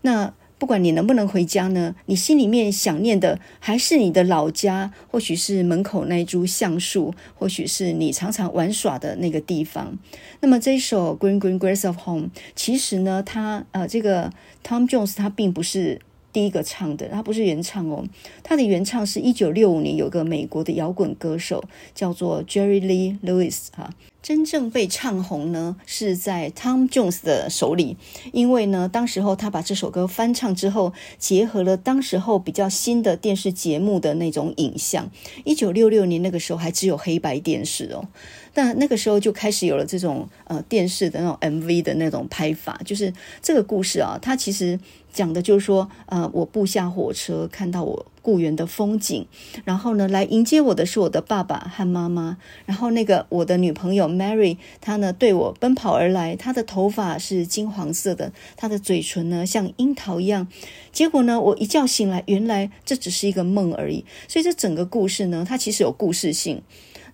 [0.01, 9.97] 那不管你能不能回家呢，你心里面想念的还是你的老家，或许是门口那株橡树，或许是你常常玩耍的那个地方。
[10.39, 14.31] 那么这一首《Green Green Grass of Home》，其实呢，它呃，这个
[14.63, 15.99] Tom Jones 他并不是。
[16.33, 18.03] 第一个唱的，他不是原唱哦，
[18.43, 21.63] 他的原唱是一九六五年有个美国的摇滚歌手
[21.93, 23.89] 叫做 Jerry Lee Lewis 哈。
[24.21, 27.97] 真正被唱红呢，是在 Tom Jones 的手里，
[28.31, 35.09] 因为呢，当时候他把这首歌翻唱之后，结合了当时候比较新的电视节目的那种影像。
[35.43, 38.07] 一九六六年那个时候还只有黑白电视哦，
[38.53, 43.11] 但那个时候就开始有了这种呃电视的那种 MV 的那种拍法，就是
[43.41, 44.79] 这个故事啊，它其实
[45.11, 48.05] 讲的就是说，呃，我步下火车，看到我。
[48.23, 49.25] 故园的风景，
[49.65, 52.37] 然后呢，来迎接我的是我的爸爸和妈妈。
[52.67, 60.47] 然后那个我的女朋友 Mary，她呢对我奔跑而来，她的头发是金黄色的，她的嘴唇呢像樱桃一样。
[60.91, 64.05] 结果呢，我一觉醒来，原来这只是一个梦而已。
[64.27, 66.61] 所以这整个故事呢，它其实有故事性。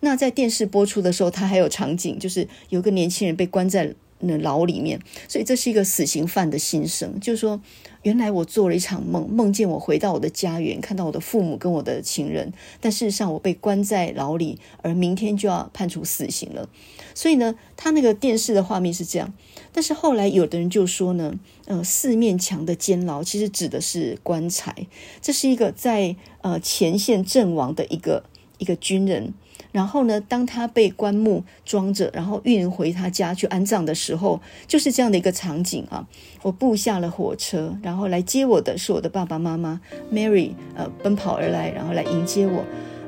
[0.02, 7.62] 那在电视播出的时候，它还有场景，就是有个年轻人被关在那牢里面，所以这是一个死刑犯的心声，就是说。
[8.08, 16.70] 原来我做了一场梦，梦见我回到我的家园，看到我的父母跟我的情人，但事实上我被关在牢里，而明天就要判处死刑了。
[17.14, 19.34] 所以呢，他那个电视的画面是这样，
[19.74, 21.34] 但是后来有的人就说呢，
[21.66, 24.88] 呃，四面墙的监牢其实指的是棺材，
[25.22, 28.24] 这是一个在呃前线阵亡的一个
[28.58, 29.34] 一个军人。
[29.78, 36.04] 然后呢，当他被棺木装着，然后运回他家去安葬的时候，就是这样的一个场景啊。
[36.42, 39.80] 我步下了火车，然后来接我的是我的爸爸妈妈
[40.12, 42.66] ，Mary，呃，奔跑而来，然后来迎接我，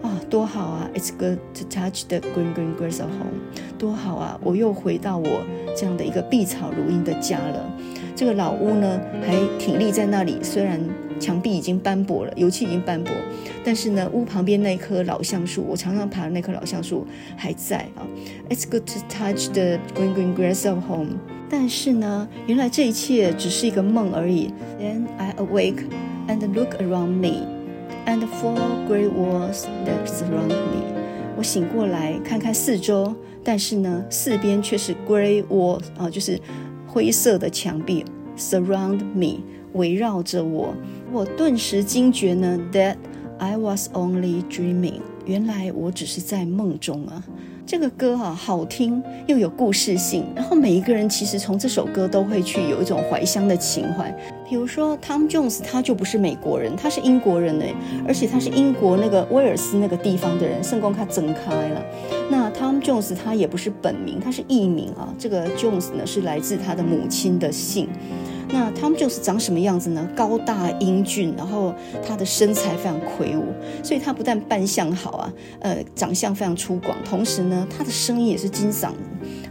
[0.07, 3.39] 啊，多好啊！It's good to touch the green green grass of home，
[3.79, 4.39] 多好啊！
[4.43, 5.41] 我又回到我
[5.75, 7.67] 这样的一个碧草如茵的家了。
[8.15, 10.79] 这个老屋呢，还挺立在那里，虽然。
[11.19, 13.11] 墙壁已经斑驳了，油漆已经斑驳，
[13.63, 17.05] 但是呢，屋旁边那棵老橡树，我常常爬的那棵老橡树
[17.35, 18.07] 还在啊。
[18.49, 21.17] It's good to touch the green green grass of home。
[21.49, 24.51] 但是呢，原来这一切只是一个梦而已。
[24.79, 25.83] Then I awake
[26.27, 27.47] and look around me,
[28.05, 28.57] and four
[28.87, 30.83] grey walls that surround me。
[31.35, 36.39] 我醒过来，看看四周，但是呢，四边却是 grey walls 啊，就是
[36.85, 38.05] 灰色的墙壁
[38.37, 39.39] ，surround me，
[39.73, 40.75] 围绕着我。
[41.11, 42.95] 我顿时惊觉呢，that
[43.39, 45.01] I was only dreaming。
[45.25, 47.23] 原来我只是在梦中啊。
[47.65, 54.15] 这个歌啊，好听又有故事性，然后每一个人其实从这首歌都会去有一种怀乡的情怀。
[54.49, 57.65] 比如说 Tom Jones，他就不是美国人，他是英国人呢，
[58.07, 61.85] 而且他是英国那个威尔斯那个地方的人，圣公他整开了。
[62.31, 65.13] 那 Tom Jones 他也不是本名，他是艺名啊。
[65.19, 67.87] 这个 Jones 呢是来自他的母亲的姓。
[68.51, 70.09] 那 Tom Jones 长什么样子呢？
[70.15, 71.71] 高大英俊，然后
[72.03, 78.89] 他的身材非常魁梧，所以他不但扮相好啊，呃，长相非常粗犷，同时呢，他的声音也是金嗓，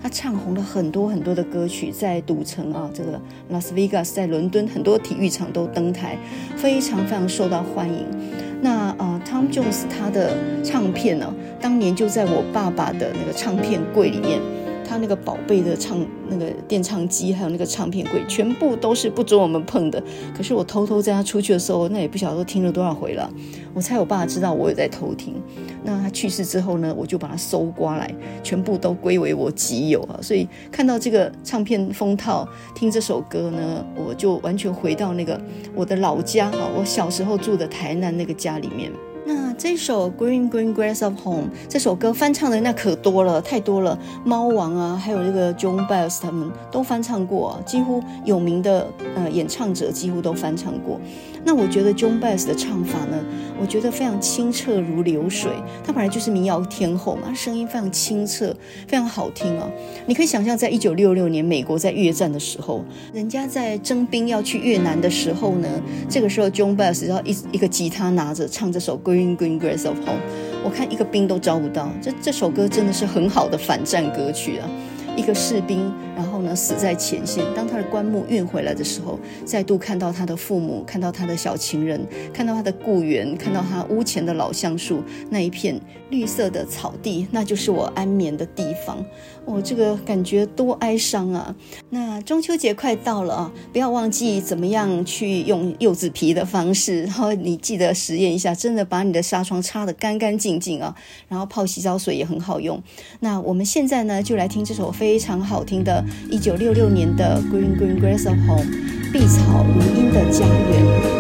[0.03, 3.21] 他唱红了很多很多的歌曲，在赌城啊，这个
[3.51, 6.17] 拉斯维加斯，在伦敦很多体育场都登台，
[6.57, 8.07] 非常非常受到欢迎。
[8.61, 14.41] 那呃，Tom Jones 他的唱片呢，当年就在我爸爸的那个唱片柜里面。
[14.91, 15.99] 他那个宝贝的唱
[16.31, 20.03] 那个电唱机，还有那个唱片柜，全部都是不准我们碰的。
[20.35, 23.31] 可是我偷偷在他出去的时候，那也不晓得听了多少回了。
[23.79, 25.41] 我猜我爸知道我有在偷听。
[25.85, 30.19] 那他去世之后呢，我就把它搜刮来，全部都归为我己有啊。
[30.21, 32.45] 所以看到这个唱片封套，
[32.75, 35.41] 听这首歌呢，我就完全回到那个
[35.77, 38.91] 我的老家啊，我小时候住的台南那个家里面。
[39.29, 43.99] 那这首《Green Green Grass of Home》这首歌翻唱的那可多了，太多了。
[44.25, 50.99] 猫王啊，还有这个 Joan Baez 他们都翻唱过啊，几乎有名的呃演唱者几乎都翻唱过。
[51.45, 53.23] 那我觉得 Joan Baez 的唱法呢，
[53.61, 55.53] 我觉得非常清澈如流水。
[55.85, 58.57] 她本来就是民谣天后嘛，声音非常清澈，
[58.87, 59.69] 非常好听啊。
[60.07, 62.83] 你可以想象，在一九六六年美国在越战的时候，
[63.13, 65.69] 人家在征兵要去越南的时候呢，
[66.09, 70.21] 这个时候 Joan Baez 要一一个吉他拿着唱这首《Green Green Grass of Home》，
[70.65, 71.91] 我看一个兵都招不到。
[72.01, 74.69] 这这首歌真的是很好的反战歌曲啊。
[75.17, 77.45] 一个士兵，然后呢，死在前线。
[77.53, 82.01] 当他的棺木运回来的时候，再度看到他的父母，看到他的小情人，
[82.33, 85.81] 看到他的雇员，看到他屋前的老橡树，那一片
[86.11, 89.05] 绿色的草地，那就是我安眠的地方。
[89.49, 91.55] 我、这个感觉多哀伤啊！
[91.89, 100.95] 那中秋节快到了啊，不要忘记怎么样去用柚子皮的方式， 然后你记得实验一下，真的把你的纱窗擦得干干净净啊，
[101.29, 102.81] 然后泡洗澡水也很好用。
[103.21, 108.65] 那我们现在呢，就来听这首非常好听的1966年的《Green Green Grass of Home》，
[109.13, 111.19] 碧草如茵的家园。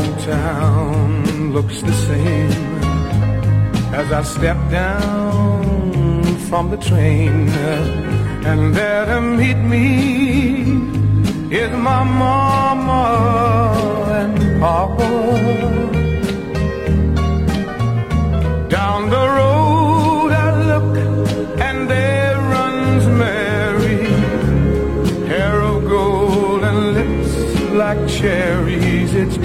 [0.00, 2.50] Town looks the same
[3.92, 7.48] as I step down from the train,
[8.50, 9.88] and there to meet me
[11.50, 13.04] is my mama
[14.20, 15.10] and papa.
[18.68, 19.61] Down the road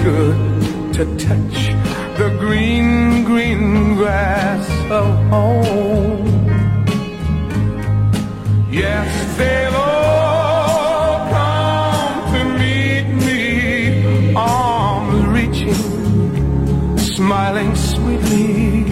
[0.08, 1.56] good to touch
[2.20, 6.26] the green, green grass of home.
[8.70, 18.86] Yes, they'll all come to meet me, arms reaching, smiling sweetly.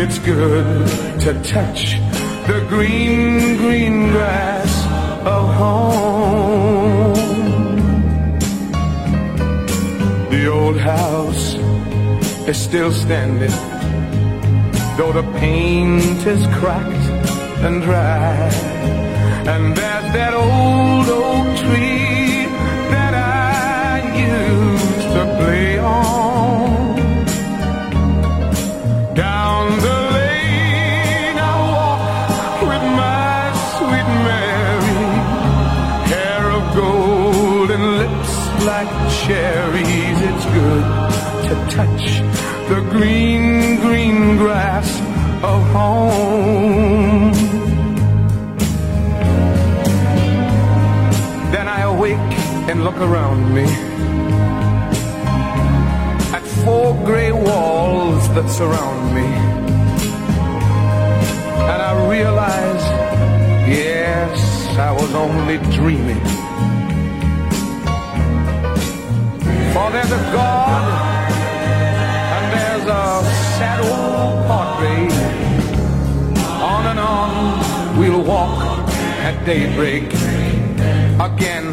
[0.00, 0.88] It's good
[1.24, 1.80] to touch
[2.48, 4.72] the green, green grass
[5.34, 6.97] of home.
[10.58, 11.54] Old house
[12.50, 13.56] is still standing,
[14.96, 17.06] though the paint is cracked
[17.66, 18.34] and dry.
[19.52, 22.46] And there's that old oak tree
[22.94, 24.02] that I
[24.32, 26.68] used to play on.
[29.14, 33.38] Down the lane I walk with my
[33.74, 35.04] sweet Mary,
[36.12, 38.32] hair of gold and lips
[38.70, 38.90] like
[39.22, 40.07] cherries
[40.68, 40.84] good
[41.48, 42.04] to touch
[42.70, 44.88] the green, green grass
[45.50, 47.32] of home.
[51.54, 52.32] Then I awake
[52.68, 53.68] and look around me
[56.36, 59.28] at four gray walls that surround me.
[61.72, 62.84] And I realize,
[63.80, 64.36] yes,
[64.88, 66.37] I was only dreaming.
[69.78, 70.84] For there's a God
[72.34, 73.22] and there's a
[73.56, 75.12] sad old portrait.
[76.60, 78.58] On and on we'll walk
[79.28, 80.06] at daybreak.
[81.20, 81.66] Again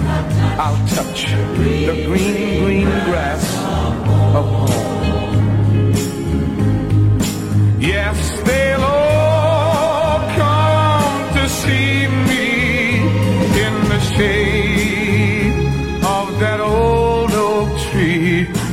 [0.59, 3.43] I'll touch the green, green grass
[4.35, 4.94] of home.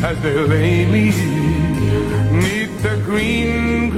[0.03, 1.05] As they lay me
[2.41, 3.92] neath the green, green